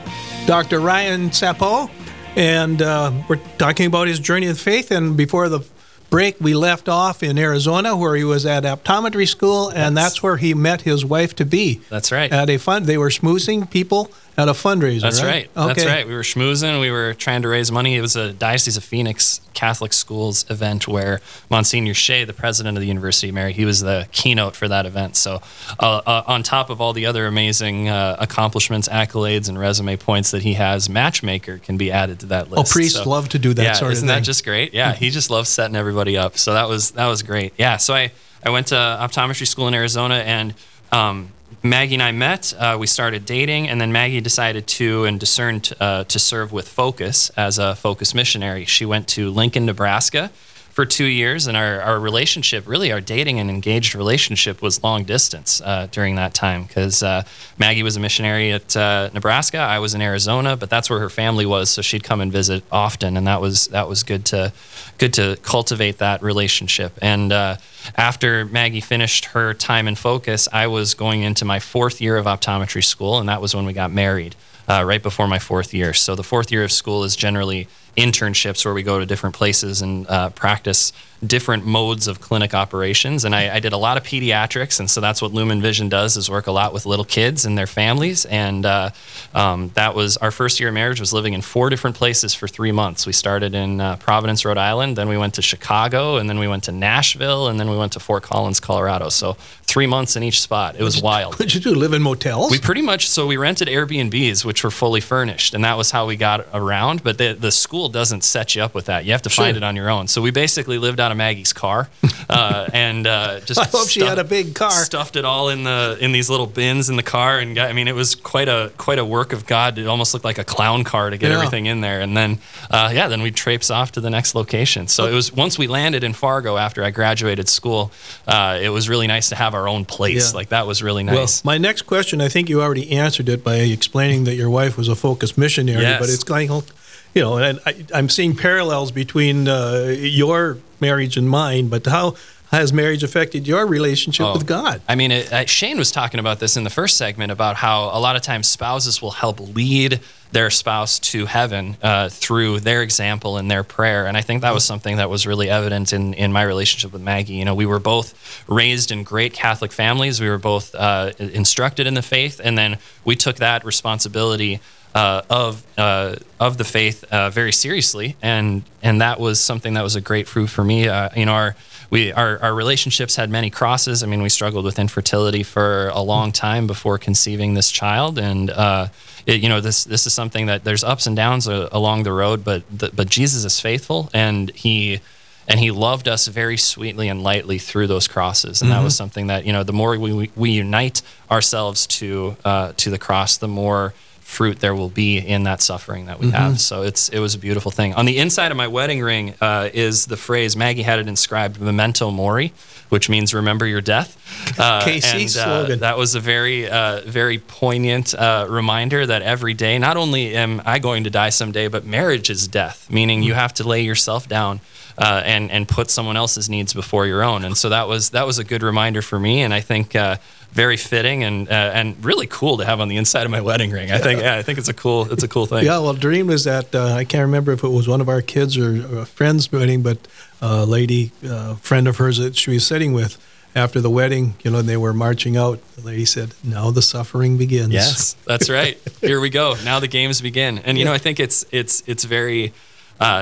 Dr. 0.45 0.81
Ryan 0.81 1.29
Sapo, 1.29 1.89
and 2.35 2.81
uh, 2.81 3.13
we're 3.29 3.39
talking 3.57 3.85
about 3.85 4.07
his 4.07 4.19
journey 4.19 4.47
of 4.47 4.59
faith. 4.59 4.91
And 4.91 5.15
before 5.15 5.47
the 5.47 5.61
break, 6.09 6.35
we 6.41 6.53
left 6.53 6.89
off 6.89 7.23
in 7.23 7.37
Arizona, 7.37 7.95
where 7.95 8.17
he 8.17 8.25
was 8.25 8.45
at 8.45 8.63
optometry 8.63 9.29
school, 9.29 9.69
and 9.69 9.95
that's 9.95 10.21
where 10.21 10.35
he 10.35 10.53
met 10.53 10.81
his 10.81 11.05
wife 11.05 11.33
to 11.35 11.45
be. 11.45 11.79
That's 11.89 12.11
right. 12.11 12.29
At 12.29 12.49
a 12.49 12.57
fund, 12.57 12.87
they 12.87 12.97
were 12.97 13.09
smoozing 13.09 13.69
people 13.69 14.11
at 14.41 14.49
a 14.49 14.53
fundraiser. 14.53 15.01
That's 15.01 15.21
right. 15.21 15.49
right. 15.55 15.67
That's 15.67 15.85
right. 15.85 16.07
We 16.07 16.13
were 16.13 16.21
schmoozing. 16.21 16.81
We 16.81 16.91
were 16.91 17.13
trying 17.13 17.41
to 17.43 17.47
raise 17.47 17.71
money. 17.71 17.95
It 17.95 18.01
was 18.01 18.15
a 18.15 18.33
Diocese 18.33 18.77
of 18.77 18.83
Phoenix 18.83 19.41
Catholic 19.53 19.93
Schools 19.93 20.45
event 20.49 20.87
where 20.87 21.21
Monsignor 21.49 21.93
Shea, 21.93 22.23
the 22.25 22.33
president 22.33 22.77
of 22.77 22.81
the 22.81 22.87
University 22.87 23.29
of 23.29 23.35
Mary, 23.35 23.53
he 23.53 23.65
was 23.65 23.81
the 23.81 24.07
keynote 24.11 24.55
for 24.55 24.67
that 24.67 24.85
event. 24.85 25.15
So, 25.15 25.41
uh, 25.79 26.01
uh, 26.05 26.23
on 26.27 26.43
top 26.43 26.69
of 26.69 26.81
all 26.81 26.93
the 26.93 27.05
other 27.05 27.27
amazing 27.27 27.89
uh, 27.89 28.15
accomplishments, 28.19 28.87
accolades, 28.87 29.47
and 29.49 29.59
resume 29.59 29.95
points 29.97 30.31
that 30.31 30.41
he 30.41 30.53
has, 30.55 30.89
Matchmaker 30.89 31.57
can 31.59 31.77
be 31.77 31.91
added 31.91 32.19
to 32.21 32.25
that 32.27 32.49
list. 32.49 32.57
Oh, 32.57 32.61
list. 32.61 32.73
priests 32.73 32.99
So- 33.03 33.09
love 33.09 33.29
to 33.29 33.39
do 33.39 33.53
that 33.53 33.63
yeah, 33.63 33.73
sort 33.73 33.91
of 33.91 33.97
isn't 33.97 34.07
thing. 34.07 34.15
that 34.17 34.23
just 34.23 34.43
great? 34.43 34.73
Yeah, 34.73 34.93
he 34.93 35.09
just 35.09 35.29
loves 35.29 35.49
setting 35.49 35.75
everybody 35.75 36.17
up. 36.17 36.37
So 36.37 36.53
that 36.53 36.67
was 36.67 36.91
that 36.91 37.07
was 37.07 37.21
great. 37.23 37.53
Yeah. 37.57 37.77
So 37.77 37.93
I 37.93 38.11
I 38.43 38.49
went 38.49 38.67
to 38.67 38.75
optometry 38.75 39.45
school 39.47 39.67
in 39.67 39.73
Arizona 39.73 40.15
and. 40.15 40.53
Um, 40.93 41.31
Maggie 41.63 41.95
and 41.95 42.03
I 42.03 42.11
met. 42.11 42.53
Uh, 42.57 42.77
we 42.79 42.87
started 42.87 43.25
dating, 43.25 43.69
and 43.69 43.79
then 43.79 43.91
Maggie 43.91 44.21
decided 44.21 44.67
to 44.67 45.05
and 45.05 45.19
discerned 45.19 45.73
uh, 45.79 46.03
to 46.05 46.19
serve 46.19 46.51
with 46.51 46.67
Focus 46.67 47.29
as 47.31 47.59
a 47.59 47.75
Focus 47.75 48.13
missionary. 48.13 48.65
She 48.65 48.85
went 48.85 49.07
to 49.09 49.29
Lincoln, 49.29 49.65
Nebraska, 49.65 50.31
for 50.71 50.85
two 50.85 51.05
years, 51.05 51.47
and 51.47 51.57
our, 51.57 51.81
our 51.81 51.99
relationship, 51.99 52.65
really 52.67 52.91
our 52.91 53.01
dating 53.01 53.39
and 53.39 53.49
engaged 53.49 53.93
relationship, 53.93 54.61
was 54.61 54.81
long 54.83 55.03
distance 55.03 55.61
uh, 55.61 55.87
during 55.91 56.15
that 56.15 56.33
time 56.33 56.63
because 56.63 57.03
uh, 57.03 57.23
Maggie 57.57 57.83
was 57.83 57.97
a 57.97 57.99
missionary 57.99 58.51
at 58.51 58.75
uh, 58.75 59.09
Nebraska, 59.13 59.57
I 59.57 59.79
was 59.79 59.93
in 59.93 60.01
Arizona, 60.01 60.55
but 60.55 60.69
that's 60.69 60.89
where 60.89 60.99
her 60.99 61.09
family 61.09 61.45
was, 61.45 61.69
so 61.69 61.81
she'd 61.81 62.03
come 62.03 62.21
and 62.21 62.31
visit 62.31 62.63
often, 62.71 63.17
and 63.17 63.27
that 63.27 63.41
was 63.41 63.67
that 63.67 63.87
was 63.89 64.03
good 64.03 64.25
to 64.25 64.53
good 64.97 65.13
to 65.13 65.37
cultivate 65.43 65.97
that 65.97 66.21
relationship. 66.23 66.97
And 67.01 67.33
uh, 67.33 67.57
after 67.97 68.45
Maggie 68.45 68.81
finished 68.81 69.25
her 69.25 69.53
time 69.53 69.87
in 69.87 69.95
Focus, 69.95 70.47
I 70.53 70.67
was 70.67 70.93
going 70.93 71.21
into 71.21 71.43
my 71.43 71.59
fourth 71.59 71.99
year 71.99 72.15
of 72.17 72.25
optometry 72.25 72.83
school, 72.83 73.19
and 73.19 73.27
that 73.27 73.41
was 73.41 73.53
when 73.53 73.65
we 73.65 73.73
got 73.73 73.91
married. 73.91 74.35
Uh, 74.69 74.83
right 74.83 75.03
before 75.03 75.27
my 75.27 75.39
fourth 75.39 75.73
year. 75.73 75.91
So 75.91 76.15
the 76.15 76.23
fourth 76.23 76.49
year 76.49 76.63
of 76.63 76.71
school 76.71 77.03
is 77.03 77.17
generally 77.17 77.67
internships 77.97 78.65
where 78.65 78.73
we 78.73 78.83
go 78.83 78.99
to 78.99 79.05
different 79.05 79.35
places 79.35 79.81
and 79.81 80.07
uh, 80.07 80.29
practice 80.29 80.93
different 81.25 81.65
modes 81.65 82.07
of 82.07 82.19
clinic 82.19 82.53
operations. 82.53 83.25
And 83.25 83.35
I, 83.35 83.55
I 83.55 83.59
did 83.59 83.73
a 83.73 83.77
lot 83.77 83.97
of 83.97 84.03
pediatrics, 84.03 84.79
and 84.79 84.89
so 84.89 85.01
that's 85.01 85.21
what 85.21 85.33
Lumen 85.33 85.61
Vision 85.61 85.89
does 85.89 86.17
is 86.17 86.29
work 86.29 86.47
a 86.47 86.51
lot 86.51 86.73
with 86.73 86.85
little 86.85 87.05
kids 87.05 87.45
and 87.45 87.57
their 87.57 87.67
families. 87.67 88.25
And 88.25 88.65
uh, 88.65 88.89
um, 89.33 89.71
that 89.75 89.95
was 89.95 90.17
our 90.17 90.31
first 90.31 90.59
year 90.59 90.69
of 90.69 90.75
marriage 90.75 90.99
was 90.99 91.13
living 91.13 91.33
in 91.33 91.41
four 91.41 91.69
different 91.69 91.95
places 91.95 92.33
for 92.33 92.47
three 92.47 92.71
months. 92.71 93.05
We 93.05 93.13
started 93.13 93.53
in 93.53 93.79
uh, 93.79 93.97
Providence, 93.97 94.45
Rhode 94.45 94.57
Island, 94.57 94.97
then 94.97 95.07
we 95.09 95.17
went 95.17 95.35
to 95.35 95.41
Chicago, 95.41 96.17
and 96.17 96.29
then 96.29 96.39
we 96.39 96.47
went 96.47 96.63
to 96.65 96.71
Nashville, 96.71 97.47
and 97.47 97.59
then 97.59 97.69
we 97.69 97.77
went 97.77 97.93
to 97.93 97.99
Fort 97.99 98.23
Collins, 98.23 98.59
Colorado. 98.59 99.09
So 99.09 99.37
three 99.71 99.87
months 99.87 100.15
in 100.15 100.23
each 100.23 100.41
spot. 100.41 100.75
It 100.77 100.83
was 100.83 101.01
wild. 101.01 101.35
What'd 101.35 101.53
you 101.53 101.61
do? 101.61 101.73
Live 101.73 101.93
in 101.93 102.01
motels? 102.01 102.51
We 102.51 102.59
pretty 102.59 102.81
much 102.81 103.09
so 103.09 103.25
we 103.25 103.37
rented 103.37 103.69
Airbnbs, 103.69 104.43
which 104.43 104.63
were 104.63 104.71
fully 104.71 105.01
furnished, 105.01 105.53
and 105.53 105.63
that 105.63 105.77
was 105.77 105.91
how 105.91 106.05
we 106.07 106.17
got 106.17 106.45
around. 106.53 107.03
But 107.03 107.17
the 107.17 107.33
the 107.33 107.51
school 107.51 107.87
doesn't 107.89 108.23
set 108.23 108.55
you 108.55 108.63
up 108.63 108.73
with 108.73 108.85
that; 108.85 109.05
you 109.05 109.11
have 109.13 109.21
to 109.23 109.29
find 109.29 109.55
it 109.55 109.63
on 109.63 109.75
your 109.75 109.89
own. 109.89 110.07
So 110.07 110.21
we 110.21 110.31
basically 110.31 110.77
lived 110.77 110.99
out 110.99 111.10
of 111.11 111.17
Maggie's 111.17 111.53
car, 111.53 111.89
uh, 112.29 112.67
and 112.73 113.05
uh, 113.05 113.39
just 113.41 113.59
I 113.59 113.65
hope 113.65 113.87
she 113.89 114.01
had 114.01 114.17
a 114.19 114.23
big 114.23 114.55
car. 114.55 114.71
Stuffed 114.71 115.15
it 115.15 115.25
all 115.25 115.49
in 115.49 115.63
the 115.63 115.97
in 115.99 116.11
these 116.11 116.29
little 116.29 116.47
bins 116.47 116.89
in 116.89 116.95
the 116.95 117.03
car, 117.03 117.39
and 117.39 117.55
got, 117.55 117.69
I 117.69 117.73
mean, 117.73 117.87
it 117.87 117.95
was 117.95 118.15
quite 118.15 118.47
a 118.47 118.71
quite 118.77 118.99
a 118.99 119.05
work 119.05 119.33
of 119.33 119.45
God. 119.45 119.77
It 119.77 119.87
almost 119.87 120.13
looked 120.13 120.25
like 120.25 120.37
a 120.37 120.43
clown 120.43 120.83
car 120.83 121.09
to 121.09 121.17
get 121.17 121.29
Yeah. 121.31 121.37
everything 121.37 121.65
in 121.67 121.81
there, 121.81 122.01
and 122.01 122.15
then 122.17 122.39
uh, 122.69 122.91
yeah, 122.93 123.07
then 123.07 123.21
we 123.21 123.31
traipse 123.31 123.69
off 123.69 123.91
to 123.93 124.01
the 124.01 124.09
next 124.09 124.33
location. 124.35 124.87
So 124.87 125.07
it 125.07 125.13
was 125.13 125.31
once 125.33 125.57
we 125.57 125.67
landed 125.67 126.03
in 126.03 126.13
Fargo 126.13 126.57
after 126.57 126.83
I 126.83 126.91
graduated 126.91 127.49
school, 127.49 127.91
uh, 128.27 128.59
it 128.61 128.69
was 128.69 128.89
really 128.89 129.07
nice 129.07 129.29
to 129.29 129.35
have 129.35 129.53
our 129.53 129.67
own 129.67 129.85
place. 129.85 130.31
Yeah. 130.31 130.37
Like 130.37 130.49
that 130.49 130.65
was 130.67 130.81
really 130.81 131.03
nice. 131.03 131.43
Well, 131.43 131.53
my 131.53 131.57
next 131.57 131.83
question, 131.83 132.21
I 132.21 132.29
think 132.29 132.49
you 132.49 132.61
already 132.61 132.91
answered 132.91 133.29
it 133.29 133.43
by 133.43 133.55
explaining 133.55 134.23
that 134.25 134.35
your 134.35 134.49
wife 134.49 134.77
was 134.77 134.87
a 134.87 134.95
focus 134.95 135.37
missionary, 135.37 135.81
Yes. 135.81 135.99
but 135.99 136.09
it's 136.09 136.23
kind 136.23 136.49
of, 136.51 136.71
you 137.13 137.21
know, 137.21 137.37
and 137.37 137.59
I, 137.65 137.85
I'm 137.93 138.09
seeing 138.09 138.35
parallels 138.35 138.91
between 138.91 139.47
uh, 139.47 139.93
your 139.99 140.57
marriage 140.81 141.15
and 141.17 141.29
mine, 141.29 141.67
but 141.69 141.85
how 141.85 142.15
has 142.51 142.73
marriage 142.73 143.01
affected 143.01 143.47
your 143.47 143.65
relationship 143.65 144.25
Oh. 144.25 144.33
with 144.33 144.45
God? 144.45 144.81
I 144.89 144.95
mean, 144.95 145.11
it, 145.11 145.31
uh, 145.31 145.45
Shane 145.45 145.77
was 145.77 145.89
talking 145.91 146.19
about 146.19 146.39
this 146.39 146.57
in 146.57 146.65
the 146.65 146.69
first 146.69 146.97
segment 146.97 147.31
about 147.31 147.55
how 147.55 147.85
a 147.93 147.99
lot 147.99 148.17
of 148.17 148.21
times 148.23 148.49
spouses 148.49 149.01
will 149.01 149.11
help 149.11 149.39
lead 149.55 150.01
their 150.33 150.49
spouse 150.49 150.97
to 150.99 151.25
heaven 151.27 151.77
uh, 151.81 152.07
through 152.09 152.59
their 152.61 152.81
example 152.81 153.37
and 153.37 153.49
their 153.51 153.63
prayer. 153.63 154.05
And 154.05 154.15
I 154.17 154.21
think 154.21 154.41
that 154.41 154.53
was 154.53 154.63
something 154.65 154.97
that 154.97 155.09
was 155.09 155.25
really 155.27 155.49
evident 155.49 155.91
in, 155.93 156.13
in 156.13 156.31
my 156.33 156.41
relationship 156.43 156.91
with 156.93 157.01
Maggie. 157.01 157.33
You 157.33 157.45
know, 157.45 157.55
we 157.55 157.65
were 157.65 157.79
both 157.79 158.43
raised 158.47 158.91
in 158.91 159.03
great 159.03 159.33
Catholic 159.33 159.71
families, 159.73 160.19
we 160.21 160.27
were 160.29 160.37
both 160.37 160.73
uh, 160.75 161.11
instructed 161.19 161.85
in 161.87 161.93
the 161.95 162.01
faith, 162.01 162.39
and 162.43 162.57
then 162.57 162.77
we 163.05 163.15
took 163.15 163.37
that 163.37 163.63
responsibility. 163.65 164.59
Uh, 164.93 165.21
of 165.29 165.65
uh, 165.77 166.15
of 166.37 166.57
the 166.57 166.65
faith 166.65 167.05
uh, 167.13 167.29
very 167.29 167.53
seriously, 167.53 168.17
and 168.21 168.63
and 168.83 168.99
that 168.99 169.21
was 169.21 169.39
something 169.39 169.75
that 169.75 169.83
was 169.83 169.95
a 169.95 170.01
great 170.01 170.27
fruit 170.27 170.47
for 170.47 170.65
me. 170.65 170.89
Uh, 170.89 171.07
you 171.15 171.25
know, 171.25 171.31
our 171.31 171.55
we 171.91 172.11
our, 172.11 172.39
our 172.41 172.55
relationships 172.55 173.15
had 173.15 173.29
many 173.29 173.49
crosses. 173.49 174.01
I 174.01 174.07
mean, 174.07 174.21
we 174.21 174.29
struggled 174.29 174.65
with 174.65 174.79
infertility 174.79 175.43
for 175.43 175.89
a 175.89 176.01
long 176.01 176.31
time 176.31 176.65
before 176.65 176.97
conceiving 176.97 177.53
this 177.53 177.69
child, 177.69 178.17
and 178.17 178.49
uh, 178.49 178.87
it, 179.25 179.41
you 179.41 179.49
know, 179.49 179.61
this 179.61 179.83
this 179.83 180.07
is 180.07 180.13
something 180.13 180.47
that 180.47 180.63
there's 180.63 180.83
ups 180.83 181.05
and 181.05 181.15
downs 181.15 181.47
uh, 181.47 181.69
along 181.71 182.03
the 182.03 182.13
road, 182.13 182.43
but 182.43 182.63
the, 182.75 182.89
but 182.93 183.09
Jesus 183.09 183.43
is 183.45 183.59
faithful, 183.59 184.09
and 184.13 184.49
he 184.51 185.01
and 185.47 185.59
he 185.59 185.69
loved 185.69 186.07
us 186.07 186.27
very 186.27 186.57
sweetly 186.57 187.09
and 187.09 187.21
lightly 187.21 187.57
through 187.59 187.87
those 187.87 188.07
crosses, 188.07 188.61
and 188.61 188.71
that 188.71 188.83
was 188.83 188.95
something 188.95 189.27
that 189.27 189.45
you 189.45 189.51
know, 189.51 189.63
the 189.63 189.73
more 189.73 189.97
we 189.99 190.13
we, 190.13 190.31
we 190.35 190.51
unite 190.51 191.01
ourselves 191.29 191.85
to 191.87 192.37
uh, 192.45 192.71
to 192.77 192.89
the 192.89 192.97
cross, 192.97 193.37
the 193.37 193.49
more 193.49 193.93
fruit 194.31 194.59
there 194.61 194.73
will 194.73 194.89
be 194.89 195.17
in 195.17 195.43
that 195.43 195.61
suffering 195.61 196.05
that 196.05 196.17
we 196.19 196.27
Mm-hmm. 196.27 196.35
have. 196.35 196.59
So 196.59 196.83
it's 196.83 197.09
it 197.09 197.19
was 197.19 197.35
a 197.35 197.37
beautiful 197.37 197.71
thing. 197.71 197.93
On 197.95 198.05
the 198.05 198.17
inside 198.17 198.51
of 198.51 198.57
my 198.57 198.67
wedding 198.67 199.01
ring 199.01 199.33
uh, 199.41 199.69
is 199.73 200.05
the 200.05 200.15
phrase 200.17 200.55
Maggie 200.55 200.83
had 200.83 200.99
it 200.99 201.07
inscribed 201.07 201.59
"Memento 201.59 202.09
Mori," 202.11 202.53
which 202.89 203.09
means 203.09 203.33
"Remember 203.33 203.65
your 203.67 203.81
death." 203.81 204.17
Uh, 204.57 204.81
KC 204.81 205.13
and, 205.13 205.23
uh, 205.23 205.27
slogan. 205.27 205.79
that 205.79 205.97
was 205.97 206.15
a 206.15 206.19
very 206.19 206.69
uh, 206.69 207.01
very 207.05 207.37
poignant 207.39 208.13
uh, 208.15 208.45
reminder 208.49 209.05
that 209.05 209.21
every 209.21 209.53
day, 209.53 209.77
not 209.77 209.97
only 209.97 210.33
am 210.35 210.61
I 210.65 210.79
going 210.79 211.03
to 211.03 211.09
die 211.09 211.29
someday, 211.31 211.67
but 211.67 211.85
marriage 211.85 212.29
is 212.29 212.47
death, 212.47 212.89
meaning 212.89 213.21
you 213.23 213.33
have 213.33 213.53
to 213.55 213.63
lay 213.67 213.81
yourself 213.81 214.27
down. 214.27 214.59
Uh, 215.01 215.19
and 215.25 215.49
and 215.49 215.67
put 215.67 215.89
someone 215.89 216.15
else's 216.15 216.47
needs 216.47 216.75
before 216.75 217.07
your 217.07 217.23
own, 217.23 217.43
and 217.43 217.57
so 217.57 217.69
that 217.69 217.87
was 217.87 218.11
that 218.11 218.27
was 218.27 218.37
a 218.37 218.43
good 218.43 218.61
reminder 218.61 219.01
for 219.01 219.19
me, 219.19 219.41
and 219.41 219.51
I 219.51 219.59
think 219.59 219.95
uh, 219.95 220.17
very 220.51 220.77
fitting 220.77 221.23
and 221.23 221.49
uh, 221.49 221.71
and 221.73 222.05
really 222.05 222.27
cool 222.27 222.57
to 222.57 222.65
have 222.65 222.79
on 222.79 222.87
the 222.87 222.97
inside 222.97 223.25
of 223.25 223.31
my 223.31 223.41
wedding 223.41 223.71
ring. 223.71 223.91
I 223.91 223.97
think 223.97 224.21
yeah, 224.21 224.35
I 224.35 224.43
think 224.43 224.59
it's 224.59 224.69
a 224.69 224.75
cool 224.75 225.11
it's 225.11 225.23
a 225.23 225.27
cool 225.27 225.47
thing. 225.47 225.65
Yeah, 225.65 225.79
well, 225.79 225.93
dream 225.93 226.27
was 226.27 226.43
that 226.43 226.75
uh, 226.75 226.93
I 226.93 227.03
can't 227.05 227.23
remember 227.23 227.51
if 227.51 227.63
it 227.63 227.69
was 227.69 227.87
one 227.87 227.99
of 227.99 228.09
our 228.09 228.21
kids 228.21 228.57
or 228.57 228.99
a 228.99 229.05
friend's 229.05 229.51
wedding, 229.51 229.81
but 229.81 230.07
a 230.41 230.65
lady, 230.65 231.11
uh, 231.27 231.55
friend 231.55 231.87
of 231.87 231.97
hers 231.97 232.17
that 232.17 232.35
she 232.35 232.51
was 232.51 232.67
sitting 232.67 232.93
with 232.93 233.17
after 233.55 233.81
the 233.81 233.89
wedding, 233.89 234.35
you 234.43 234.51
know, 234.51 234.59
and 234.59 234.69
they 234.69 234.77
were 234.77 234.93
marching 234.93 235.35
out. 235.35 235.59
The 235.75 235.81
lady 235.81 236.05
said, 236.05 236.35
"Now 236.43 236.71
the 236.71 236.81
suffering 236.81 237.37
begins." 237.37 237.73
Yes, 237.73 238.15
that's 238.25 238.49
right. 238.49 238.77
Here 239.01 239.19
we 239.19 239.29
go. 239.29 239.55
Now 239.63 239.79
the 239.79 239.87
games 239.87 240.21
begin, 240.21 240.59
and 240.59 240.77
you 240.77 240.85
know 240.85 240.93
I 240.93 240.99
think 240.99 241.19
it's 241.19 241.45
it's 241.51 241.81
it's 241.87 242.03
very 242.03 242.49
uh, 242.49 242.51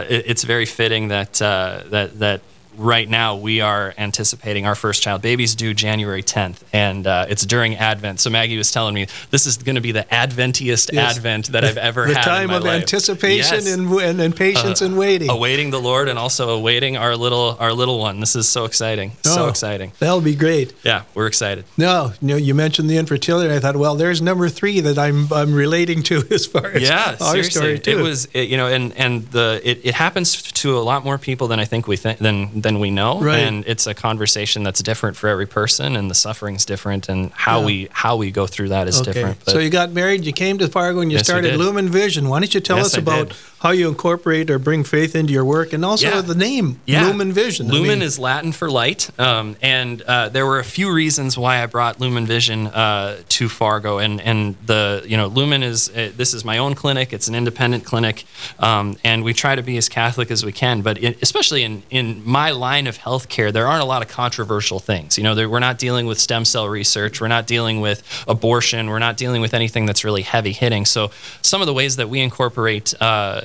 it- 0.10 0.26
it's 0.28 0.44
very 0.44 0.65
fitting 0.65 1.08
that 1.10 1.42
uh, 1.42 1.82
that 1.92 2.20
that 2.20 2.42
right 2.80 3.08
now 3.10 3.36
we 3.36 3.62
are 3.62 3.94
anticipating 3.98 4.65
our 4.65 4.76
first 4.76 5.04
child. 5.04 5.22
Baby's 5.22 5.54
due 5.56 5.74
January 5.74 6.24
10th, 6.24 6.62
and 6.74 7.06
uh, 7.06 7.26
it's 7.30 7.46
during 7.46 7.76
Advent. 7.76 8.20
So 8.20 8.30
Maggie 8.30 8.58
was 8.58 8.72
telling 8.72 8.94
me 8.96 9.08
this 9.32 9.46
is 9.46 9.58
going 9.58 9.76
to 9.76 9.82
be 9.82 9.92
the 9.92 10.06
Adventiest 10.12 10.92
Yes. 10.94 11.18
Advent 11.18 11.48
that 11.52 11.63
I've 11.65 11.78
ever 11.78 12.08
the 12.08 12.15
had. 12.15 12.24
time 12.24 12.44
in 12.44 12.48
my 12.50 12.58
of 12.58 12.63
life. 12.63 12.82
anticipation 12.82 13.60
Yes. 13.60 13.68
Uh, 13.68 13.74
and, 13.74 13.92
and 14.02 14.22
and 14.22 14.36
patience 14.36 14.82
and 14.82 14.98
waiting. 14.98 15.30
awaiting 15.30 15.70
the 15.72 15.80
Lord 15.80 16.08
and 16.08 16.18
also 16.18 16.50
awaiting 16.50 16.98
our 16.98 17.15
little 17.15 17.58
our 17.60 17.74
little 17.74 18.00
one. 18.00 18.20
This 18.20 18.36
is 18.36 18.48
so 18.48 18.65
exciting. 18.65 19.12
So 19.24 19.46
Oh, 19.46 19.48
exciting. 19.50 19.92
That'll 20.00 20.22
be 20.22 20.36
great. 20.36 20.74
Yeah, 20.84 21.04
we're 21.15 21.28
excited. 21.28 21.65
No, 21.78 22.13
you 22.22 22.28
know, 22.30 22.36
you 22.38 22.54
mentioned 22.56 22.89
the 22.89 22.98
infertility. 22.98 23.54
I 23.54 23.60
thought, 23.60 23.76
well, 23.78 23.96
there's 23.96 24.22
number 24.22 24.50
three 24.50 24.80
that 24.82 24.98
I'm 24.98 25.32
I'm 25.34 25.54
relating 25.54 26.02
to 26.04 26.24
as 26.32 26.46
far 26.46 26.68
as 26.68 26.82
yeah, 26.84 27.15
our 27.20 27.32
seriously. 27.32 27.52
story 27.52 27.80
too. 27.80 28.00
It 28.00 28.02
was, 28.02 28.26
it, 28.34 28.50
you 28.50 28.58
know, 28.58 28.68
and 28.68 28.94
and 28.98 29.26
the 29.28 29.62
it, 29.63 29.82
it 29.84 29.94
happens 29.96 30.42
to 30.42 30.78
a 30.78 30.80
lot 30.82 31.04
more 31.04 31.18
people 31.18 31.48
than 31.48 31.60
I 31.60 31.65
think 31.65 31.88
we 31.88 31.98
think 31.98 32.20
than 32.20 32.62
than 32.62 32.68
we 32.77 32.91
know, 32.91 33.19
Right. 33.19 33.39
and 33.39 33.63
it's 33.65 33.88
a 33.88 33.95
conversation 33.95 34.62
that's 34.62 34.84
different 34.84 35.17
for 35.17 35.27
every 35.29 35.47
person, 35.47 35.95
and 35.95 36.12
the 36.12 36.13
suffering's 36.15 36.65
different, 36.65 37.10
and 37.10 37.32
how 37.34 37.60
Yeah. 37.62 37.65
we 37.65 37.88
how 37.91 38.15
we 38.17 38.29
go 38.29 38.45
through 38.45 38.69
that 38.69 38.88
is 38.88 38.97
Okay. 39.01 39.12
different. 39.13 39.38
But 39.45 39.51
so 39.53 39.60
you 39.60 39.69
got 39.71 39.91
married, 39.91 40.25
you 40.25 40.34
came 40.34 40.58
to 40.60 40.67
Fargo, 40.67 40.99
and 40.99 41.12
you 41.12 41.17
Yes, 41.17 41.25
started. 41.25 41.58
Lumen 41.58 41.89
Vision. 41.89 42.29
Why 42.29 42.39
don't 42.39 42.53
you 42.53 42.60
tell 42.60 42.77
Yes, 42.77 42.88
us 42.88 42.95
I 42.95 42.99
about 42.99 43.29
did. 43.29 43.38
how 43.63 43.71
you 43.71 43.88
incorporate 43.88 44.49
or 44.51 44.60
bring 44.60 44.84
faith 44.84 45.15
into 45.15 45.34
your 45.34 45.45
work, 45.45 45.73
and 45.73 45.84
also 45.84 46.08
Yeah. 46.08 46.21
the 46.21 46.36
name 46.36 46.79
Yeah. 46.86 47.08
Lumen 47.08 47.32
Vision? 47.34 47.67
I 47.71 47.73
Lumen 47.73 47.99
mean, 47.99 48.01
is 48.03 48.19
Latin 48.19 48.51
for 48.51 48.69
light, 48.69 49.10
um, 49.17 49.55
and 49.62 50.01
uh, 50.03 50.29
there 50.29 50.45
were 50.45 50.60
a 50.60 50.63
few 50.63 50.91
reasons 50.91 51.38
why 51.38 51.63
I 51.63 51.65
brought 51.65 51.99
Lumen 51.99 52.25
Vision 52.27 52.67
uh, 52.67 53.15
to 53.29 53.49
Fargo. 53.49 53.97
And 53.99 54.19
and 54.21 54.55
the 54.65 55.03
you 55.08 55.17
know 55.17 55.27
Lumen 55.27 55.63
is 55.63 55.89
uh, 55.89 56.10
this 56.15 56.34
is 56.34 56.43
my 56.45 56.58
own 56.58 56.75
clinic. 56.75 57.13
It's 57.13 57.27
an 57.27 57.36
independent 57.36 57.86
clinic, 57.86 58.25
um, 58.60 58.97
and 59.03 59.23
we 59.23 59.34
try 59.34 59.55
to 59.55 59.62
be 59.63 59.77
as 59.77 59.88
Catholic 59.89 60.32
as 60.32 60.43
we 60.45 60.51
can. 60.51 60.82
But 60.82 61.01
it, 61.03 61.17
especially 61.21 61.63
in 61.63 61.84
in 61.89 62.21
my 62.25 62.51
line 62.60 62.88
of 62.88 62.98
healthcare, 62.98 63.52
there 63.52 63.67
aren't 63.67 63.82
a 63.82 63.86
lot 63.86 64.02
of 64.02 64.08
controversial 64.08 64.80
things. 64.80 65.17
You 65.17 65.24
know, 65.24 65.50
we're 65.50 65.60
not 65.60 65.78
dealing 65.78 66.06
with 66.06 66.19
stem 66.19 66.45
cell 66.45 66.67
research. 66.67 67.19
We're 67.22 67.28
not 67.28 67.48
dealing 67.48 67.82
with 67.82 68.04
abortion. 68.28 68.89
We're 68.89 69.00
not 69.00 69.17
dealing 69.17 69.41
with 69.41 69.54
anything 69.54 69.86
that's 69.86 70.04
really 70.04 70.22
heavy 70.22 70.52
hitting. 70.52 70.86
So 70.86 71.12
some 71.41 71.62
of 71.62 71.67
the 71.67 71.74
ways 71.74 71.95
that 71.95 72.10
we 72.10 72.19
incorporate. 72.19 72.93
Uh, 73.02 73.41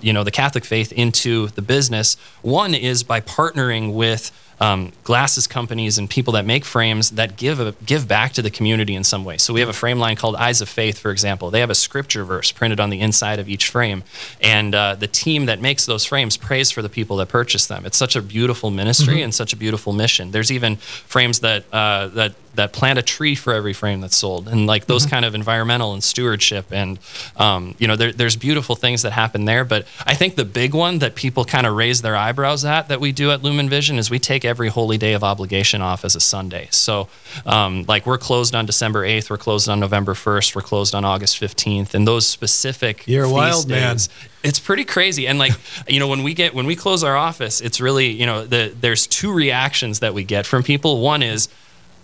you 0.00 0.14
know 0.14 0.24
the 0.24 0.30
Catholic 0.30 0.64
faith 0.64 0.90
into 0.92 1.48
the 1.48 1.60
business. 1.60 2.16
One 2.40 2.74
is 2.74 3.02
by 3.02 3.20
partnering 3.20 3.92
with 3.92 4.32
um, 4.60 4.92
glasses 5.04 5.46
companies 5.46 5.98
and 5.98 6.08
people 6.08 6.32
that 6.32 6.46
make 6.46 6.64
frames 6.64 7.10
that 7.12 7.36
give 7.36 7.60
a, 7.60 7.72
give 7.84 8.08
back 8.08 8.32
to 8.32 8.42
the 8.42 8.50
community 8.50 8.94
in 8.94 9.04
some 9.04 9.24
way. 9.24 9.36
So 9.36 9.52
we 9.52 9.60
have 9.60 9.68
a 9.68 9.74
frame 9.74 9.98
line 9.98 10.16
called 10.16 10.36
Eyes 10.36 10.60
of 10.60 10.68
Faith, 10.68 10.98
for 10.98 11.10
example. 11.10 11.50
They 11.50 11.60
have 11.60 11.70
a 11.70 11.74
scripture 11.74 12.24
verse 12.24 12.52
printed 12.52 12.80
on 12.80 12.90
the 12.90 13.00
inside 13.00 13.38
of 13.38 13.48
each 13.48 13.68
frame, 13.68 14.02
and 14.40 14.74
uh, 14.74 14.94
the 14.94 15.06
team 15.06 15.46
that 15.46 15.60
makes 15.60 15.86
those 15.86 16.04
frames 16.04 16.36
prays 16.36 16.70
for 16.70 16.82
the 16.82 16.88
people 16.88 17.16
that 17.18 17.28
purchase 17.28 17.66
them. 17.66 17.84
It's 17.84 17.98
such 17.98 18.16
a 18.16 18.22
beautiful 18.22 18.70
ministry 18.70 19.22
and 19.22 19.34
such 19.34 19.52
a 19.52 19.56
beautiful 19.56 19.92
mission. 19.92 20.30
There's 20.30 20.50
even 20.50 20.76
frames 20.76 21.40
that 21.40 21.64
uh, 21.72 22.08
that 22.08 22.34
that 22.54 22.72
plant 22.72 22.98
a 22.98 23.02
tree 23.02 23.34
for 23.34 23.52
every 23.52 23.74
frame 23.74 24.00
that's 24.00 24.16
sold, 24.16 24.48
and 24.48 24.66
like 24.66 24.86
those 24.86 25.04
kind 25.04 25.24
of 25.24 25.34
environmental 25.34 25.92
and 25.92 26.02
stewardship, 26.02 26.72
and 26.72 26.98
um, 27.36 27.74
you 27.78 27.86
know, 27.86 27.96
there, 27.96 28.12
there's 28.12 28.36
beautiful 28.36 28.74
things 28.74 29.02
that 29.02 29.12
happen 29.12 29.44
there. 29.44 29.64
But 29.64 29.86
I 30.06 30.14
think 30.14 30.36
the 30.36 30.44
big 30.44 30.74
one 30.74 30.98
that 31.00 31.14
people 31.14 31.44
kind 31.44 31.66
of 31.66 31.76
raise 31.76 32.00
their 32.00 32.16
eyebrows 32.16 32.64
at 32.64 32.88
that 32.88 32.98
we 33.00 33.12
do 33.12 33.30
at 33.30 33.42
Lumen 33.42 33.68
Vision 33.68 33.98
is 33.98 34.10
we 34.10 34.18
take 34.18 34.45
every 34.46 34.68
holy 34.68 34.98
day 34.98 35.12
of 35.12 35.24
obligation 35.24 35.82
off 35.82 36.04
as 36.04 36.14
a 36.14 36.20
Sunday. 36.20 36.68
So, 36.70 37.08
um, 37.44 37.84
like 37.88 38.06
we're 38.06 38.18
closed 38.18 38.54
on 38.54 38.66
December 38.66 39.06
8th, 39.06 39.30
we're 39.30 39.38
closed 39.38 39.68
on 39.68 39.80
November 39.80 40.14
1st, 40.14 40.54
we're 40.54 40.62
closed 40.62 40.94
on 40.94 41.04
August 41.04 41.40
15th, 41.40 41.94
and 41.94 42.06
those 42.06 42.26
specific 42.26 43.06
You're 43.06 43.28
wild 43.28 43.68
man. 43.68 43.94
days, 43.94 44.08
it's 44.42 44.60
pretty 44.60 44.84
crazy 44.84 45.26
and 45.26 45.38
like 45.38 45.52
you 45.88 45.98
know 45.98 46.08
when 46.08 46.22
we 46.22 46.32
get 46.32 46.54
when 46.54 46.66
we 46.66 46.76
close 46.76 47.02
our 47.02 47.16
office 47.16 47.60
it's 47.60 47.80
really 47.80 48.06
you 48.06 48.24
know 48.24 48.46
the 48.46 48.72
there's 48.80 49.06
two 49.06 49.32
reactions 49.32 49.98
that 50.00 50.14
we 50.14 50.22
get 50.22 50.46
from 50.46 50.62
people 50.62 51.00
one 51.00 51.20
is 51.20 51.48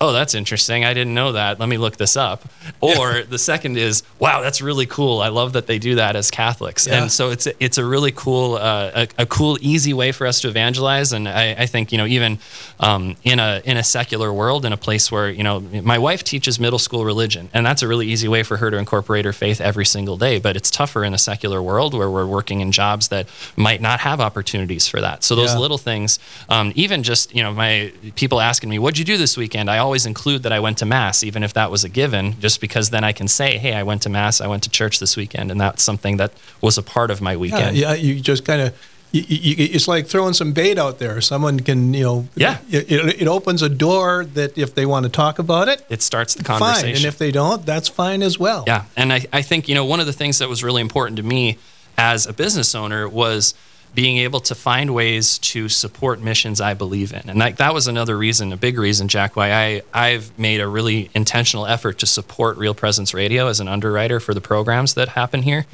oh 0.03 0.13
that's 0.13 0.35
interesting. 0.35 0.85
I 0.85 0.95
didn't 0.95 1.15
know 1.15 1.33
that. 1.33 1.61
Let 1.61 1.69
me 1.69 1.79
look 1.79 1.97
this 1.97 2.17
up. 2.17 2.43
Or 2.81 3.23
the 3.23 3.39
second 3.39 3.79
is 3.79 4.03
wow 4.19 4.43
that's 4.43 4.61
really 4.61 4.87
cool. 4.87 5.21
I 5.21 5.29
love 5.29 5.53
that 5.55 5.67
they 5.67 5.79
do 5.79 5.95
that 5.97 6.17
as 6.17 6.31
catholics. 6.31 6.87
Yeah. 6.87 7.03
and 7.03 7.13
so 7.13 7.31
it's 7.31 7.47
a, 7.47 7.53
it's 7.65 7.79
a 7.79 7.85
really 7.85 8.13
cool 8.13 8.57
uh, 8.57 8.91
a, 9.03 9.23
a 9.25 9.27
cool 9.27 9.57
easy 9.61 9.93
way 9.95 10.11
for 10.13 10.27
us 10.27 10.41
to 10.43 10.49
evangelize. 10.49 11.13
And 11.13 11.29
i, 11.29 11.53
I 11.65 11.67
think 11.67 11.93
you 11.93 11.99
know 11.99 12.07
even 12.07 12.39
um, 12.81 13.17
in 13.23 13.39
a 13.39 13.63
in 13.65 13.77
a 13.77 13.85
secular 13.85 14.33
world 14.33 14.65
in 14.65 14.73
a 14.73 14.77
place 14.77 15.13
where 15.13 15.31
you 15.31 15.45
know 15.45 15.61
my 15.95 15.99
wife 15.99 16.25
teaches 16.25 16.59
middle 16.59 16.79
school 16.81 17.05
religion 17.05 17.49
and 17.55 17.65
that's 17.65 17.83
a 17.83 17.89
really 17.89 18.09
easy 18.09 18.27
way 18.29 18.43
for 18.43 18.57
her 18.57 18.71
to 18.73 18.77
incorporate 18.79 19.25
her 19.25 19.33
faith 19.33 19.61
every 19.61 19.87
single 19.87 20.17
day. 20.17 20.39
But 20.41 20.57
it's 20.57 20.71
tougher 20.71 21.05
in 21.05 21.15
a 21.15 21.19
secular 21.19 21.63
world 21.63 21.95
where 21.95 22.11
we're 22.11 22.27
working 22.39 22.61
in 22.61 22.73
jobs 22.73 23.09
that 23.09 23.29
might 23.57 23.81
not 23.81 24.01
have 24.01 24.21
opportunities 24.21 24.89
for 24.89 25.01
that. 25.01 25.23
So 25.23 25.37
those 25.37 25.53
Yeah. 25.55 25.61
little 25.65 25.79
things 25.79 26.19
um, 26.49 26.73
even 26.75 27.03
just 27.05 27.35
you 27.37 27.43
know 27.45 27.53
my 27.53 27.93
people 28.17 28.41
asking 28.41 28.69
me 28.71 28.79
what'd 28.81 28.99
you 28.99 29.05
do 29.05 29.17
this 29.17 29.37
weekend? 29.37 29.71
I 29.71 29.79
always 29.79 29.92
include 30.07 30.43
that 30.43 30.53
i 30.53 30.59
went 30.59 30.79
to 30.79 30.87
mass 30.87 31.23
even 31.23 31.43
if 31.43 31.53
that 31.53 31.71
was 31.71 31.85
a 31.85 31.89
given 31.89 32.39
just 32.41 32.61
because 32.61 32.91
then 32.91 33.05
i 33.05 33.13
can 33.13 33.29
say 33.29 33.59
hey 33.59 33.75
i 33.75 33.83
went 33.83 34.01
to 34.03 34.09
mass 34.09 34.41
i 34.41 34.47
went 34.47 34.63
to 34.63 34.71
church 34.71 34.99
this 34.99 35.17
weekend 35.17 35.51
and 35.51 35.61
that's 35.61 35.83
something 35.83 36.17
that 36.17 36.33
was 36.61 36.79
a 36.79 36.83
part 36.83 37.11
of 37.11 37.21
my 37.21 37.37
weekend 37.37 37.77
yeah, 37.77 37.95
you 37.95 38.21
just 38.21 38.45
kind 38.45 38.63
of. 38.63 38.89
It's 39.15 39.87
like 39.89 40.07
throwing 40.07 40.33
some 40.33 40.53
bait 40.53 40.79
out 40.79 40.99
there. 40.99 41.21
Someone 41.21 41.61
can, 41.61 41.93
you 41.93 42.03
know, 42.03 42.29
Yeah. 42.35 42.57
It, 42.71 43.21
it, 43.21 43.29
opens 43.29 43.61
a 43.61 43.69
door 43.69 44.25
that 44.33 44.57
if 44.57 44.75
they 44.75 44.87
want 44.87 45.05
to 45.05 45.11
talk 45.13 45.39
about 45.39 45.69
it, 45.69 45.85
it 45.91 46.01
starts 46.01 46.35
the 46.35 46.45
fine, 46.45 46.61
conversation 46.61 46.97
and 46.97 47.05
if 47.05 47.19
they 47.19 47.31
don't, 47.31 47.67
that's 47.67 47.89
fine 47.89 48.23
as 48.23 48.39
well. 48.39 48.65
Yeah, 48.67 48.87
and 48.97 49.13
I, 49.13 49.27
I 49.31 49.43
think 49.43 49.69
you 49.69 49.75
know 49.75 49.85
one 49.85 50.01
of 50.01 50.07
the 50.07 50.15
things 50.15 50.39
that 50.39 50.49
was 50.49 50.65
really 50.65 50.81
important 50.81 51.19
to 51.19 51.23
me 51.23 51.59
as 51.99 52.27
a 52.27 52.33
business 52.33 52.75
owner 52.75 53.07
was 53.07 53.53
being 53.95 54.19
able 54.19 54.41
to 54.41 54.55
find 54.55 54.95
ways 54.95 55.39
to 55.39 55.69
support 55.69 56.21
missions 56.21 56.61
I 56.61 56.75
believe 56.75 57.13
in, 57.13 57.29
and 57.29 57.41
that, 57.41 57.59
that 57.59 57.75
was 57.75 57.87
another 57.89 58.17
reason, 58.17 58.53
a 58.53 58.57
big 58.57 58.79
reason, 58.79 59.09
Jack, 59.09 59.37
why 59.37 59.53
I 59.53 59.83
I've 59.93 60.39
made 60.39 60.61
a 60.61 60.69
really 60.69 61.11
intentional 61.15 61.67
effort 61.67 61.99
to 61.99 62.07
support 62.07 62.57
Real 62.57 62.75
Presence 62.75 63.13
Radio 63.15 63.49
as 63.49 63.61
an 63.61 63.69
underwriter 63.69 64.21
for 64.21 64.35
the 64.35 64.41
programs 64.41 64.95
that 64.95 65.09
happen 65.11 65.43
here, 65.43 65.67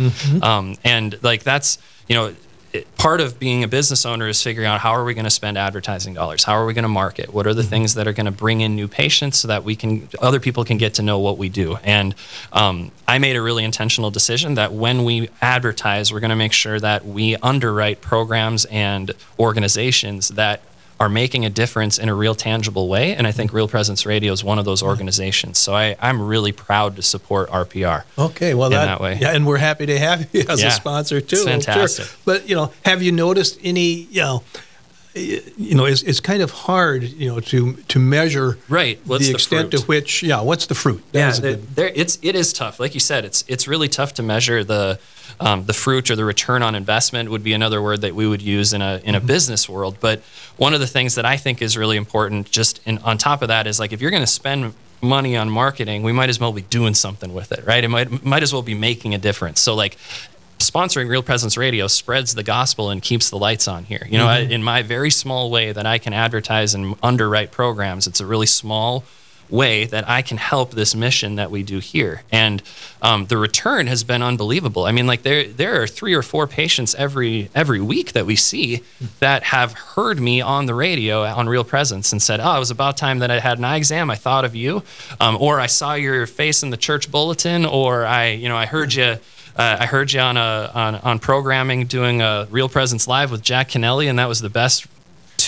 um, 0.43 0.77
and 0.85 1.19
like 1.23 1.43
that's 1.43 1.79
you 2.09 2.15
know. 2.15 2.35
It- 2.73 2.87
Part 2.99 3.21
of 3.21 3.39
being 3.39 3.63
a 3.65 3.69
business 3.69 4.05
owner 4.05 4.29
is 4.29 4.43
figuring 4.43 4.67
out 4.69 4.81
how 4.81 4.91
are 4.91 5.05
we 5.05 5.15
going 5.15 5.25
to 5.25 5.31
spend 5.31 5.57
advertising 5.57 6.15
dollars? 6.15 6.45
How 6.45 6.53
are 6.55 6.67
we 6.67 6.75
going 6.75 6.83
to 6.83 6.89
market? 6.89 7.33
What 7.33 7.47
are 7.47 7.55
the 7.55 7.63
things 7.63 7.95
that 7.95 8.07
are 8.09 8.13
going 8.13 8.27
to 8.27 8.33
bring 8.33 8.61
in 8.61 8.75
new 8.77 8.89
patients 8.89 9.39
so 9.39 9.49
that 9.49 9.65
we 9.65 9.77
can 9.77 10.09
other 10.21 10.41
people 10.41 10.65
can 10.65 10.77
get 10.79 10.95
to 10.95 11.03
know 11.03 11.19
what 11.19 11.39
we 11.39 11.49
do? 11.49 11.77
And 11.85 12.15
um, 12.53 12.91
I 13.07 13.19
made 13.19 13.37
a 13.37 13.41
really 13.43 13.65
intentional 13.65 14.11
decision 14.11 14.55
that 14.55 14.73
when 14.73 15.05
we 15.05 15.31
advertise, 15.41 16.13
we're 16.13 16.21
going 16.21 16.31
to 16.31 16.37
make 16.37 16.53
sure 16.53 16.79
that 16.81 17.07
we 17.07 17.37
underwrite 17.37 18.01
programs 18.01 18.65
and 18.67 19.13
organizations 19.39 20.29
that 20.31 20.61
are 21.01 21.09
making 21.09 21.45
a 21.45 21.51
difference 21.51 21.99
in 21.99 22.09
a 22.09 22.15
real 22.15 22.35
tangible 22.35 22.89
way. 22.89 23.15
And 23.15 23.27
I 23.27 23.33
think 23.33 23.51
mm-hmm. 23.51 23.57
Real 23.57 23.69
Presence 23.69 24.05
Radio 24.05 24.33
is 24.33 24.43
one 24.43 24.59
of 24.59 24.65
those 24.65 24.83
organizations. 24.83 25.59
So 25.59 25.75
I, 25.75 25.97
I'm 26.01 26.21
really 26.21 26.53
proud 26.53 26.97
to 26.97 27.03
support 27.03 27.49
RPR. 27.51 28.05
Okay, 28.19 28.55
well 28.55 28.67
in 28.67 28.73
that, 28.73 28.87
that 28.87 29.01
way. 29.01 29.19
yeah, 29.21 29.31
and 29.35 29.47
we're 29.47 29.59
happy 29.59 29.87
to 29.87 29.99
have 29.99 30.29
you 30.35 30.45
as 30.49 30.61
Yeah, 30.61 30.69
a 30.69 30.71
sponsor 30.73 31.21
too. 31.21 31.37
I'm 31.37 31.61
sure. 31.61 31.61
fantastic. 31.61 32.07
But 32.25 32.49
you 32.49 32.57
know, 32.57 32.73
have 32.85 33.03
you 33.03 33.13
noticed 33.13 33.59
any? 33.63 34.09
You 34.11 34.21
know, 34.23 34.43
you 35.19 35.75
know, 35.75 35.85
it's, 35.85 36.03
it's 36.03 36.21
kind 36.21 36.43
of 36.43 36.51
hard, 36.51 37.03
you 37.05 37.29
know, 37.29 37.41
to 37.41 37.75
to 37.75 37.99
measure 37.99 38.59
Right, 38.69 38.99
what's 39.05 39.25
the 39.25 39.33
the 39.33 39.35
extent 39.37 39.71
fruit? 39.71 39.81
to 39.81 39.87
which, 39.87 40.23
yeah, 40.23 40.41
what's 40.41 40.67
the 40.67 40.75
fruit? 40.75 41.03
That 41.13 41.19
yeah, 41.19 41.41
there, 41.41 41.53
good- 41.57 41.75
there, 41.77 41.93
it's 41.95 42.19
it 42.23 42.35
is 42.35 42.53
tough. 42.53 42.81
Like 42.81 42.95
you 42.95 43.01
said, 43.01 43.25
it's 43.25 43.45
it's 43.49 43.67
really 43.69 43.89
tough 43.89 44.15
to 44.15 44.23
measure 44.23 44.65
the 44.65 44.99
um, 45.41 45.65
the 45.65 45.73
fruit 45.75 46.11
or 46.11 46.17
the 46.17 46.25
return 46.25 46.63
on 46.63 46.75
investment 46.75 47.31
would 47.31 47.43
be 47.45 47.53
another 47.53 47.81
word 47.83 48.01
that 48.01 48.15
we 48.15 48.27
would 48.27 48.43
use 48.43 48.73
in 48.73 48.83
a 48.83 49.01
in 49.05 49.15
a 49.15 49.21
business 49.21 49.69
world. 49.69 49.97
But 50.01 50.21
one 50.57 50.75
of 50.75 50.81
the 50.81 50.87
things 50.87 51.15
that 51.17 51.25
I 51.27 51.37
think 51.37 51.61
is 51.63 51.77
really 51.77 51.97
important, 51.97 52.51
just 52.51 52.81
in, 52.87 52.99
on 52.99 53.19
top 53.19 53.43
of 53.43 53.49
that, 53.49 53.67
is 53.67 53.79
like 53.79 53.93
if 53.93 54.01
you're 54.01 54.11
going 54.11 54.23
to 54.23 54.27
spend 54.27 54.75
money 55.01 55.37
on 55.37 55.49
marketing, 55.49 56.03
we 56.03 56.13
might 56.13 56.29
as 56.29 56.41
well 56.41 56.53
be 56.53 56.63
doing 56.63 56.93
something 56.95 57.33
with 57.33 57.53
it, 57.53 57.65
right? 57.65 57.85
It 57.85 57.89
might 57.89 58.25
might 58.25 58.43
as 58.43 58.53
well 58.53 58.63
be 58.63 58.75
making 58.75 59.15
a 59.15 59.19
difference. 59.19 59.61
So 59.61 59.75
like 59.75 59.97
sponsoring 60.59 61.09
Real 61.09 61.23
Presence 61.23 61.57
Radio 61.57 61.87
spreads 61.87 62.35
the 62.35 62.43
gospel 62.43 62.91
and 62.91 63.03
keeps 63.03 63.31
the 63.31 63.39
lights 63.39 63.69
on 63.69 63.85
here. 63.85 64.07
You 64.09 64.19
know, 64.19 64.27
I, 64.27 64.39
in 64.41 64.63
my 64.63 64.83
very 64.83 65.11
small 65.11 65.51
way 65.51 65.73
that 65.73 65.87
I 65.87 65.99
can 65.99 66.13
advertise 66.13 66.75
and 66.75 66.97
underwrite 67.03 67.51
programs, 67.51 68.07
it's 68.07 68.21
a 68.21 68.27
really 68.27 68.47
small 68.47 69.05
way 69.51 69.87
that 69.87 70.09
I 70.09 70.23
can 70.23 70.37
help 70.37 70.73
this 70.73 70.95
mission 70.95 71.37
that 71.37 71.51
we 71.51 71.63
do 71.63 71.79
here. 71.79 72.23
And 72.31 72.63
um, 73.01 73.27
the 73.27 73.39
return 73.39 73.87
has 73.87 74.05
been 74.05 74.23
unbelievable. 74.23 74.85
I 74.85 74.93
mean, 74.93 75.07
like 75.07 75.23
there 75.23 75.47
there 75.49 75.81
are 75.81 75.87
three 75.87 76.15
or 76.15 76.23
four 76.23 76.47
patients 76.47 76.95
every 76.97 77.51
every 77.55 77.81
week 77.81 78.13
that 78.13 78.27
we 78.27 78.37
see 78.37 78.83
that 79.21 79.45
have 79.45 79.73
heard 79.73 80.21
me 80.21 80.41
on 80.41 80.67
the 80.67 80.75
radio 80.75 81.25
on 81.25 81.49
Real 81.49 81.65
Presence 81.65 82.13
and 82.13 82.21
said, 82.21 82.41
"Oh, 82.41 82.57
it 82.57 82.59
was 82.59 82.71
about 82.71 82.97
time 82.97 83.21
that 83.21 83.31
I 83.31 83.39
had 83.39 83.59
an 83.59 83.65
eye 83.65 83.77
exam. 83.77 84.11
I 84.11 84.17
thought 84.17 84.45
of 84.45 84.55
you, 84.55 84.83
um, 85.21 85.37
or 85.41 85.61
I 85.61 85.67
saw 85.67 85.95
your 85.95 86.27
face 86.27 86.63
in 86.63 86.71
the 86.71 86.77
church 86.77 87.11
bulletin, 87.11 87.65
or 87.65 88.05
I 88.05 88.31
you 88.31 88.49
know 88.49 88.57
I 88.57 88.67
heard 88.67 88.95
you." 88.95 89.17
Uh, 89.59 89.79
I 89.81 89.87
heard 89.87 90.13
you 90.13 90.21
on 90.21 90.37
a 90.37 90.71
on, 90.73 90.95
on 90.97 91.19
programming 91.19 91.87
doing 91.87 92.23
a 92.23 92.47
Real 92.49 92.69
Presence 92.69 93.09
Live 93.09 93.33
with 93.33 93.43
Jack 93.43 93.71
Kennelly, 93.71 94.09
and 94.09 94.19
that 94.21 94.29
was 94.29 94.41
the 94.41 94.49
best 94.49 94.87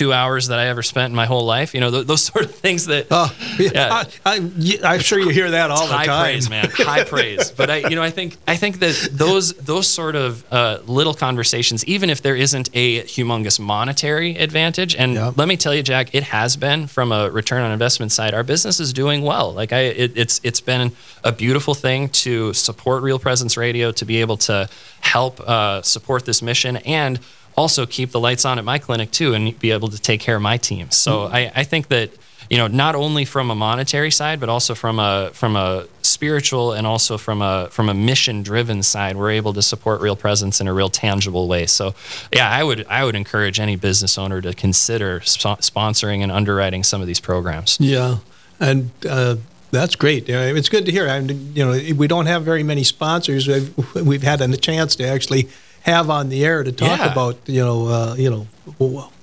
two 0.01 0.11
hours 0.11 0.47
that 0.47 0.57
I 0.57 0.65
ever 0.67 0.81
spent 0.81 1.11
in 1.11 1.15
my 1.15 1.27
whole 1.27 1.45
life. 1.45 1.75
You 1.75 1.79
know, 1.79 1.91
th- 1.91 2.07
those 2.07 2.23
sort 2.31 2.45
of 2.45 2.55
things 2.55 2.87
that. 2.87 3.07
Oh, 3.11 3.31
yeah, 3.59 3.69
Yeah. 3.73 4.03
I, 4.25 4.49
I, 4.83 4.95
am 4.95 4.99
sure 4.99 5.19
you 5.19 5.29
hear 5.29 5.51
that 5.51 5.69
all 5.69 5.85
the 5.87 5.93
high 5.93 6.05
time. 6.07 6.15
High 6.15 6.23
praise, 6.31 6.49
man. 6.49 6.69
High 6.73 7.03
praise. 7.03 7.51
But 7.51 7.69
I, 7.69 7.77
you 7.89 7.95
know, 7.95 8.01
I 8.01 8.09
think 8.09 8.37
I 8.47 8.55
think 8.55 8.79
that 8.79 9.09
those 9.11 9.53
those 9.53 9.87
sort 9.87 10.15
of 10.15 10.43
uh, 10.51 10.79
little 10.87 11.13
conversations, 11.13 11.85
even 11.85 12.09
if 12.09 12.21
there 12.21 12.35
isn't 12.35 12.69
a 12.73 13.01
humongous 13.03 13.59
monetary 13.59 14.35
advantage, 14.37 14.95
and 14.95 15.13
Yeah. 15.13 15.31
let 15.35 15.47
me 15.47 15.55
tell 15.57 15.75
you, 15.75 15.83
Jack, 15.83 16.15
it 16.15 16.23
has 16.23 16.57
been 16.57 16.87
from 16.87 17.11
a 17.11 17.29
return 17.29 17.61
on 17.61 17.71
investment 17.71 18.11
side. 18.11 18.33
Our 18.33 18.43
business 18.43 18.79
is 18.79 18.93
doing 18.93 19.21
well. 19.21 19.53
Like 19.53 19.71
I, 19.71 19.81
it, 19.81 20.17
it's 20.17 20.41
it's 20.43 20.61
been 20.61 20.91
a 21.23 21.31
beautiful 21.31 21.75
thing 21.75 22.09
to 22.25 22.53
support 22.53 23.03
Real 23.03 23.19
Presence 23.19 23.55
Radio 23.55 23.91
to 23.91 24.05
be 24.05 24.17
able 24.21 24.37
to 24.37 24.67
help 25.01 25.39
uh, 25.41 25.81
support 25.83 26.25
this 26.25 26.41
mission 26.41 26.77
and 26.77 27.19
also 27.55 27.85
keep 27.85 28.11
the 28.11 28.19
lights 28.19 28.45
on 28.45 28.57
at 28.57 28.65
my 28.65 28.79
clinic 28.79 29.11
too 29.11 29.33
and 29.33 29.57
be 29.59 29.71
able 29.71 29.89
to 29.89 29.99
take 29.99 30.19
care 30.21 30.35
of 30.35 30.41
my 30.41 30.57
team. 30.57 30.91
So 30.91 31.23
I, 31.23 31.51
I 31.55 31.63
think 31.63 31.87
that 31.89 32.11
you 32.51 32.57
know, 32.57 32.67
not 32.67 32.95
only 32.95 33.23
from 33.23 33.49
a 33.49 33.55
monetary 33.55 34.11
side, 34.11 34.41
but 34.41 34.49
also 34.49 34.75
from 34.75 34.99
a 34.99 35.29
from 35.33 35.55
a 35.55 35.87
spiritual 36.01 36.73
and 36.73 36.85
also 36.85 37.17
from 37.17 37.41
a 37.41 37.69
from 37.71 37.87
a 37.87 37.93
mission 37.93 38.43
driven 38.43 38.83
side, 38.83 39.15
we're 39.15 39.31
able 39.31 39.53
to 39.53 39.61
support 39.61 40.01
Real 40.01 40.17
Presence 40.17 40.59
in 40.59 40.67
a 40.67 40.73
real 40.73 40.89
tangible 40.89 41.47
way. 41.47 41.65
So, 41.65 41.95
yeah, 42.33 42.49
I 42.49 42.61
would 42.61 42.85
I 42.87 43.05
would 43.05 43.15
encourage 43.15 43.57
any 43.57 43.77
business 43.77 44.17
owner 44.17 44.41
to 44.41 44.53
consider 44.53 45.21
sp- 45.23 45.63
sponsoring 45.63 46.23
and 46.23 46.31
underwriting 46.31 46.83
some 46.83 46.99
of 46.99 47.07
these 47.07 47.21
programs. 47.21 47.77
Yeah, 47.79 48.17
and 48.59 48.91
uh, 49.09 49.37
that's 49.71 49.95
great. 49.95 50.27
It's 50.27 50.67
good 50.67 50.85
to 50.87 50.91
hear. 50.91 51.07
I 51.07 51.19
you 51.19 51.65
know, 51.65 51.95
we 51.95 52.07
don't 52.07 52.25
have 52.25 52.43
very 52.43 52.63
many 52.63 52.83
sponsors. 52.83 53.47
We've, 53.47 53.95
we've 53.95 54.23
had 54.23 54.41
a 54.41 54.57
chance 54.57 54.97
to 54.97 55.07
actually 55.07 55.47
have 55.81 56.09
on 56.09 56.29
the 56.29 56.45
air 56.45 56.63
to 56.63 56.71
talk 56.71 56.99
Yeah. 56.99 57.11
about 57.11 57.37
you 57.45 57.63
know 57.63 57.87
uh, 57.87 58.15
you 58.17 58.29
know 58.29 58.47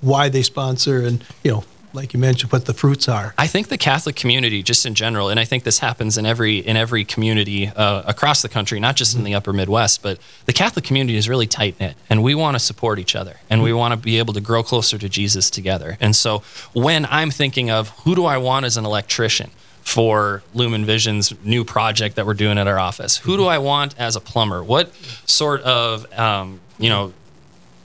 why 0.00 0.28
they 0.28 0.42
sponsor 0.42 1.02
and 1.06 1.24
you 1.44 1.50
know 1.52 1.64
like 1.94 2.12
you 2.12 2.20
mentioned 2.20 2.52
what 2.52 2.66
the 2.66 2.74
fruits 2.74 3.08
are. 3.08 3.32
I 3.38 3.46
think 3.46 3.68
the 3.68 3.78
Catholic 3.78 4.14
community, 4.14 4.62
just 4.62 4.84
in 4.84 4.94
general, 4.94 5.30
and 5.30 5.40
I 5.40 5.46
think 5.46 5.64
this 5.64 5.78
happens 5.78 6.18
in 6.18 6.26
every 6.26 6.58
in 6.58 6.76
every 6.76 7.02
community 7.04 7.68
uh, 7.68 8.02
across 8.06 8.42
the 8.42 8.48
country, 8.48 8.78
not 8.78 8.94
just 8.94 9.16
in 9.16 9.24
the 9.24 9.34
Upper 9.34 9.54
Midwest, 9.54 10.02
but 10.02 10.18
the 10.44 10.52
Catholic 10.52 10.84
community 10.84 11.16
is 11.16 11.30
really 11.30 11.46
tight 11.46 11.80
knit, 11.80 11.96
and 12.10 12.22
we 12.22 12.34
want 12.34 12.56
to 12.56 12.58
support 12.58 12.98
each 12.98 13.16
other, 13.16 13.36
and 13.48 13.62
we 13.62 13.72
want 13.72 13.92
to 13.92 13.96
be 13.96 14.18
able 14.18 14.34
to 14.34 14.40
grow 14.40 14.62
closer 14.62 14.98
to 14.98 15.08
Jesus 15.08 15.48
together. 15.48 15.96
And 15.98 16.14
so, 16.14 16.42
when 16.74 17.06
I'm 17.10 17.30
thinking 17.30 17.70
of 17.70 17.88
who 18.04 18.14
do 18.14 18.26
I 18.26 18.36
want 18.36 18.66
as 18.66 18.76
an 18.76 18.84
electrician 18.84 19.50
for 19.88 20.42
Lumen 20.52 20.84
Vision's 20.84 21.32
new 21.44 21.64
project 21.64 22.16
that 22.16 22.26
we're 22.26 22.34
doing 22.34 22.58
at 22.58 22.66
our 22.68 22.78
office, 22.78 23.16
who 23.16 23.36
do 23.38 23.46
I 23.46 23.56
want 23.58 23.94
as 23.98 24.16
a 24.16 24.20
plumber? 24.20 24.62
What 24.62 24.92
sort 25.26 25.62
of 25.62 26.06
um, 26.18 26.60
you 26.78 26.90
know 26.90 27.12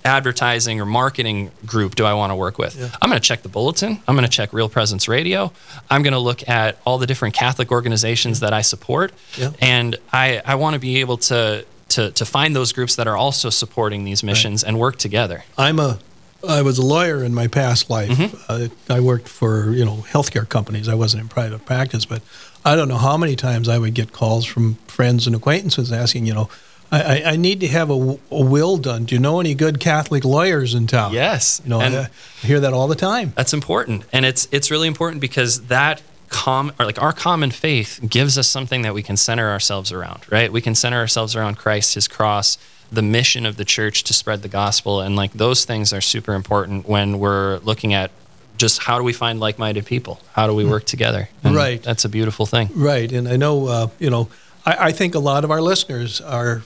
advertising 0.05 0.81
or 0.81 0.85
marketing 0.85 1.49
group 1.65 1.95
do 1.95 2.03
I 2.03 2.13
want 2.13 2.31
to 2.31 2.35
work 2.35 2.57
with? 2.57 2.75
I'm 3.01 3.09
going 3.09 3.21
to 3.21 3.25
check 3.25 3.41
the 3.41 3.47
bulletin. 3.49 3.99
I'm 4.05 4.15
going 4.15 4.25
to 4.25 4.31
check 4.31 4.51
Real 4.51 4.67
Presence 4.67 5.07
Radio. 5.07 5.53
I'm 5.89 6.03
going 6.03 6.11
to 6.13 6.19
look 6.19 6.47
at 6.49 6.77
all 6.85 6.97
the 6.97 7.07
different 7.07 7.35
Catholic 7.35 7.71
organizations 7.71 8.41
that 8.41 8.51
I 8.53 8.61
support, 8.63 9.13
Yeah. 9.37 9.51
and 9.61 9.95
I 10.11 10.41
I 10.45 10.55
want 10.55 10.73
to 10.73 10.79
be 10.79 10.99
able 10.99 11.17
to 11.29 11.65
to 11.89 12.11
to 12.11 12.25
find 12.25 12.53
those 12.53 12.73
groups 12.73 12.95
that 12.97 13.07
are 13.07 13.15
also 13.17 13.49
supporting 13.49 14.03
these 14.03 14.23
missions 14.23 14.61
and 14.63 14.77
work 14.77 14.97
together. 14.97 15.45
I'm 15.57 15.79
a 15.79 15.99
I 16.47 16.61
was 16.61 16.77
a 16.77 16.85
lawyer 16.85 17.23
in 17.23 17.33
my 17.33 17.47
past 17.47 17.89
life. 17.89 18.11
Uh, 18.49 18.67
I 18.89 18.99
worked 18.99 19.27
for 19.27 19.71
you 19.71 19.85
know 19.85 19.97
healthcare 20.09 20.47
companies. 20.47 20.87
I 20.89 20.95
wasn't 20.95 21.21
in 21.23 21.29
private 21.29 21.65
practice, 21.65 22.05
but 22.05 22.21
I 22.65 22.75
don't 22.75 22.87
know 22.87 22.97
how 22.97 23.17
many 23.17 23.35
times 23.35 23.67
I 23.69 23.77
would 23.77 23.93
get 23.93 24.11
calls 24.11 24.45
from 24.45 24.75
friends 24.87 25.27
and 25.27 25.35
acquaintances 25.35 25.91
asking, 25.91 26.25
you 26.27 26.33
know, 26.33 26.49
I, 26.91 27.01
I, 27.01 27.31
I 27.31 27.35
need 27.35 27.59
to 27.61 27.67
have 27.67 27.89
a 27.89 27.97
will 28.29 28.77
done. 28.77 29.05
Do 29.05 29.15
you 29.15 29.19
know 29.21 29.39
any 29.39 29.53
good 29.55 29.79
Catholic 29.79 30.23
lawyers 30.23 30.73
in 30.75 30.85
town? 30.87 31.13
Yes, 31.13 31.61
you 31.63 31.69
know, 31.69 31.81
and- 31.81 31.95
I, 31.95 31.99
I 32.43 32.47
hear 32.47 32.59
that 32.59 32.73
all 32.73 32.87
the 32.87 32.95
time. 32.95 33.33
That's 33.35 33.53
important, 33.53 34.03
and 34.13 34.25
it's 34.25 34.47
it's 34.51 34.69
really 34.69 34.87
important 34.87 35.21
because 35.21 35.63
that 35.67 36.01
com 36.29 36.71
or 36.79 36.85
like 36.85 36.99
our 37.01 37.13
common 37.13 37.51
faith 37.51 37.99
gives 38.09 38.37
us 38.37 38.47
something 38.47 38.81
that 38.81 38.93
we 38.93 39.03
can 39.03 39.15
center 39.17 39.49
ourselves 39.49 39.91
around. 39.91 40.21
Right? 40.31 40.51
We 40.51 40.61
can 40.61 40.75
center 40.75 40.97
ourselves 40.97 41.35
around 41.35 41.55
Christ, 41.57 41.93
His 41.95 42.07
cross, 42.07 42.57
the 42.93 43.01
mission 43.01 43.45
of 43.45 43.57
the 43.57 43.65
church 43.65 44.03
to 44.03 44.13
spread 44.13 44.41
the 44.41 44.49
gospel, 44.49 45.01
and 45.01 45.15
like 45.15 45.33
those 45.33 45.65
things 45.65 45.93
are 45.93 46.01
super 46.01 46.33
important 46.33 46.87
when 46.87 47.19
we're 47.19 47.59
looking 47.59 47.93
at 47.93 48.11
just 48.57 48.83
how 48.83 48.97
do 48.97 49.03
we 49.03 49.13
find 49.13 49.39
like-minded 49.39 49.85
people? 49.85 50.19
How 50.33 50.47
do 50.47 50.53
we 50.53 50.63
work 50.63 50.85
together? 50.85 51.27
And 51.43 51.55
Right. 51.55 51.81
That's 51.81 52.05
a 52.05 52.09
beautiful 52.09 52.45
thing. 52.45 52.69
Right, 52.75 53.11
and 53.11 53.27
I 53.27 53.35
know 53.35 53.67
uh, 53.67 53.87
you 53.99 54.09
know 54.09 54.29
I, 54.65 54.87
I 54.87 54.91
think 54.91 55.15
a 55.15 55.19
lot 55.19 55.43
of 55.43 55.51
our 55.51 55.61
listeners 55.61 56.21
are, 56.21 56.63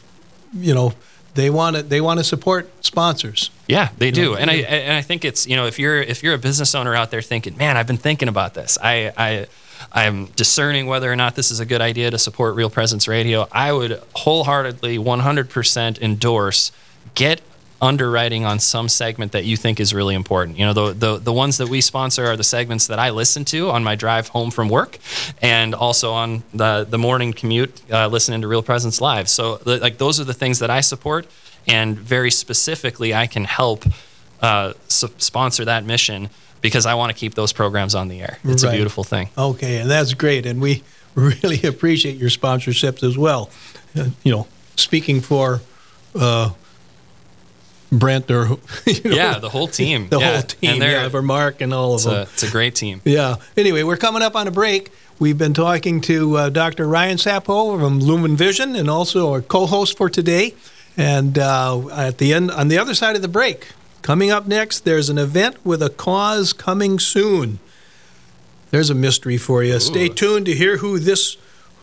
you 0.54 0.74
know, 0.74 0.94
they 1.36 1.50
want 1.50 1.76
to 1.76 1.84
they 1.84 2.02
want 2.02 2.20
to 2.20 2.24
support 2.24 2.68
sponsors. 2.84 3.52
Yeah, 3.68 3.90
they 3.98 4.10
do, 4.10 4.32
know, 4.32 4.38
and 4.38 4.50
I 4.50 4.56
and 4.56 4.94
I 4.94 5.02
think 5.02 5.24
it's 5.24 5.46
you 5.46 5.56
know 5.56 5.68
if 5.68 5.78
you're 5.78 6.02
if 6.02 6.24
you're 6.24 6.34
a 6.34 6.40
business 6.40 6.74
owner 6.74 6.96
out 6.96 7.12
there 7.12 7.22
thinking, 7.22 7.56
man, 7.58 7.78
I've 7.78 7.86
been 7.86 7.98
thinking 7.98 8.28
about 8.28 8.56
this. 8.56 8.78
I 8.82 9.14
I 9.16 9.48
I'm 9.92 10.26
discerning 10.28 10.88
whether 10.88 11.12
or 11.12 11.16
not 11.16 11.36
this 11.36 11.52
is 11.52 11.60
a 11.60 11.66
good 11.66 11.82
idea 11.82 12.12
to 12.12 12.18
support 12.18 12.56
Real 12.56 12.70
Presence 12.70 13.08
Radio. 13.08 13.48
I 13.52 13.72
would 13.72 14.02
wholeheartedly, 14.16 14.98
100% 14.98 16.00
endorse 16.00 16.72
get 17.16 17.42
underwriting 17.82 18.44
on 18.44 18.60
some 18.60 18.90
segment 18.90 19.32
that 19.34 19.46
you 19.46 19.56
think 19.56 19.80
is 19.80 19.94
really 19.94 20.16
important. 20.16 20.58
You 20.58 20.66
know, 20.66 20.74
the, 20.74 20.94
the 20.94 21.18
the 21.18 21.34
ones 21.34 21.58
that 21.58 21.70
we 21.70 21.82
sponsor 21.82 22.26
are 22.26 22.36
the 22.36 22.44
segments 22.44 22.88
that 22.88 23.00
I 23.00 23.12
listen 23.12 23.46
to 23.46 23.70
on 23.70 23.84
my 23.84 23.96
drive 23.96 24.30
home 24.30 24.52
from 24.52 24.70
work, 24.70 24.98
and 25.42 25.76
also 25.76 26.14
on 26.14 26.44
the 26.54 26.86
the 26.90 26.98
morning 26.98 27.34
commute, 27.34 27.82
uh, 27.92 28.08
listening 28.08 28.42
to 28.42 28.48
Real 28.48 28.64
Presence 28.64 29.00
Live. 29.00 29.30
So, 29.30 29.58
the, 29.58 29.78
like, 29.78 29.98
those 29.98 30.20
are 30.20 30.24
the 30.24 30.34
things 30.34 30.60
that 30.60 30.70
I 30.70 30.82
support, 30.82 31.28
and 31.68 31.98
very 31.98 32.32
specifically, 32.32 33.14
I 33.14 33.28
can 33.28 33.44
help 33.46 33.86
uh, 34.42 34.74
sponsor 34.88 35.66
that 35.66 35.86
mission 35.86 36.30
because 36.62 36.86
I 36.86 36.94
want 36.96 37.12
to 37.12 37.18
keep 37.18 37.36
those 37.36 37.54
programs 37.54 37.96
on 37.96 38.08
the 38.08 38.22
air. 38.22 38.40
It's 38.44 38.64
Right. 38.64 38.74
a 38.74 38.76
beautiful 38.76 39.04
thing. 39.04 39.30
Okay, 39.38 39.78
and 39.78 39.90
that's 39.90 40.14
great, 40.14 40.46
and 40.46 40.60
we 40.62 40.84
really 41.16 41.62
appreciate 41.64 42.18
your 42.18 42.30
sponsorships 42.30 43.04
as 43.04 43.18
well. 43.18 43.50
Uh, 43.98 44.06
you 44.24 44.32
know, 44.32 44.48
speaking 44.76 45.22
for 45.22 45.62
uh, 46.20 46.50
Brent 47.92 48.30
or 48.30 48.48
you 48.86 49.02
know, 49.10 49.16
Yeah, 49.16 49.40
the 49.40 49.50
whole 49.50 49.68
team. 49.68 50.08
the 50.10 50.20
Yeah, 50.20 50.32
whole 50.34 50.42
team, 50.42 50.82
yeah, 50.82 51.10
for 51.10 51.22
Mark 51.22 51.62
and 51.62 51.74
all 51.74 51.96
of 51.96 52.04
them. 52.04 52.14
a, 52.14 52.22
it's 52.24 52.44
a 52.44 52.52
great 52.52 52.76
team. 52.76 53.02
Yeah. 53.06 53.36
Anyway, 53.56 53.84
we're 53.84 53.98
coming 53.98 54.22
up 54.22 54.36
on 54.36 54.48
a 54.48 54.52
break. 54.52 54.92
We've 55.20 55.38
been 55.38 55.54
talking 55.54 56.02
to 56.02 56.38
uh, 56.38 56.50
Dr. 56.50 56.88
Ryan 56.88 57.18
Sapo 57.18 57.80
from 57.80 58.00
Lumen 58.00 58.36
Vision 58.38 58.76
and 58.76 58.90
also 58.90 59.32
our 59.32 59.42
co-host 59.42 59.98
for 59.98 60.10
today. 60.10 60.54
And 60.96 61.40
uh, 61.40 61.88
at 61.90 62.18
the 62.20 62.34
end, 62.34 62.52
on 62.52 62.68
the 62.68 62.78
other 62.78 62.94
side 62.94 63.16
of 63.16 63.22
the 63.22 63.28
break, 63.28 63.70
coming 64.08 64.32
up 64.32 64.48
next, 64.48 64.86
there's 64.86 65.10
an 65.10 65.18
event 65.18 65.58
with 65.66 65.84
a 65.84 65.90
cause 65.90 66.54
coming 66.54 66.98
soon. 66.98 67.60
There's 68.72 68.90
a 68.90 68.96
mystery 68.96 69.36
for 69.36 69.64
you. 69.64 69.82
Stay 69.82 70.08
tuned 70.08 70.46
to 70.46 70.54
hear 70.54 70.78
who 70.78 70.98
this 70.98 71.36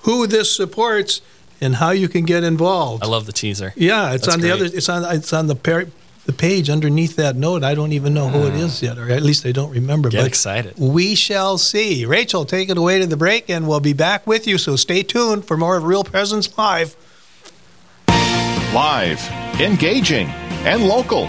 who 0.03 0.27
this 0.27 0.51
supports 0.51 1.21
and 1.61 1.77
how 1.77 1.91
you 1.91 2.09
can 2.09 2.25
get 2.25 2.43
involved. 2.43 3.05
I 3.05 3.09
love 3.09 3.27
the 3.27 3.33
teaser. 3.33 3.75
Yeah, 3.77 4.13
it's 4.15 4.25
That's 4.25 4.37
on 4.37 4.41
the 4.41 4.51
other. 4.51 4.65
It's 4.65 4.89
on. 4.89 5.05
It's 5.15 5.35
on 5.35 5.49
the 5.49 5.55
par- 5.55 5.89
the 6.25 6.33
page 6.33 6.71
underneath 6.71 7.17
that 7.17 7.37
note. 7.37 7.63
I 7.63 7.75
don't 7.75 7.93
even 7.93 8.15
know 8.15 8.29
who 8.29 8.47
it 8.47 8.55
is 8.55 8.83
yet, 8.83 8.97
or 8.97 9.11
at 9.11 9.23
least 9.23 9.45
I 9.45 9.53
don't 9.53 9.71
remember. 9.71 10.09
Ah. 10.09 10.13
Get 10.13 10.21
but 10.21 10.27
excited. 10.27 10.75
We 10.79 11.15
shall 11.15 11.59
see. 11.59 12.07
Rachel, 12.07 12.47
take 12.47 12.71
it 12.71 12.79
away 12.79 13.01
to 13.01 13.07
the 13.07 13.19
break, 13.19 13.51
and 13.51 13.69
we'll 13.69 13.81
be 13.81 13.93
back 13.93 14.27
with 14.27 14.47
you. 14.47 14.57
So 14.57 14.77
stay 14.77 15.03
tuned 15.03 15.45
for 15.45 15.59
more 15.59 15.77
of 15.77 15.85
Real 15.85 16.05
Presence 16.05 16.57
Live. 16.57 16.97
Live, 18.73 19.21
engaging, 19.61 20.29
and 20.65 20.89
local. 20.89 21.29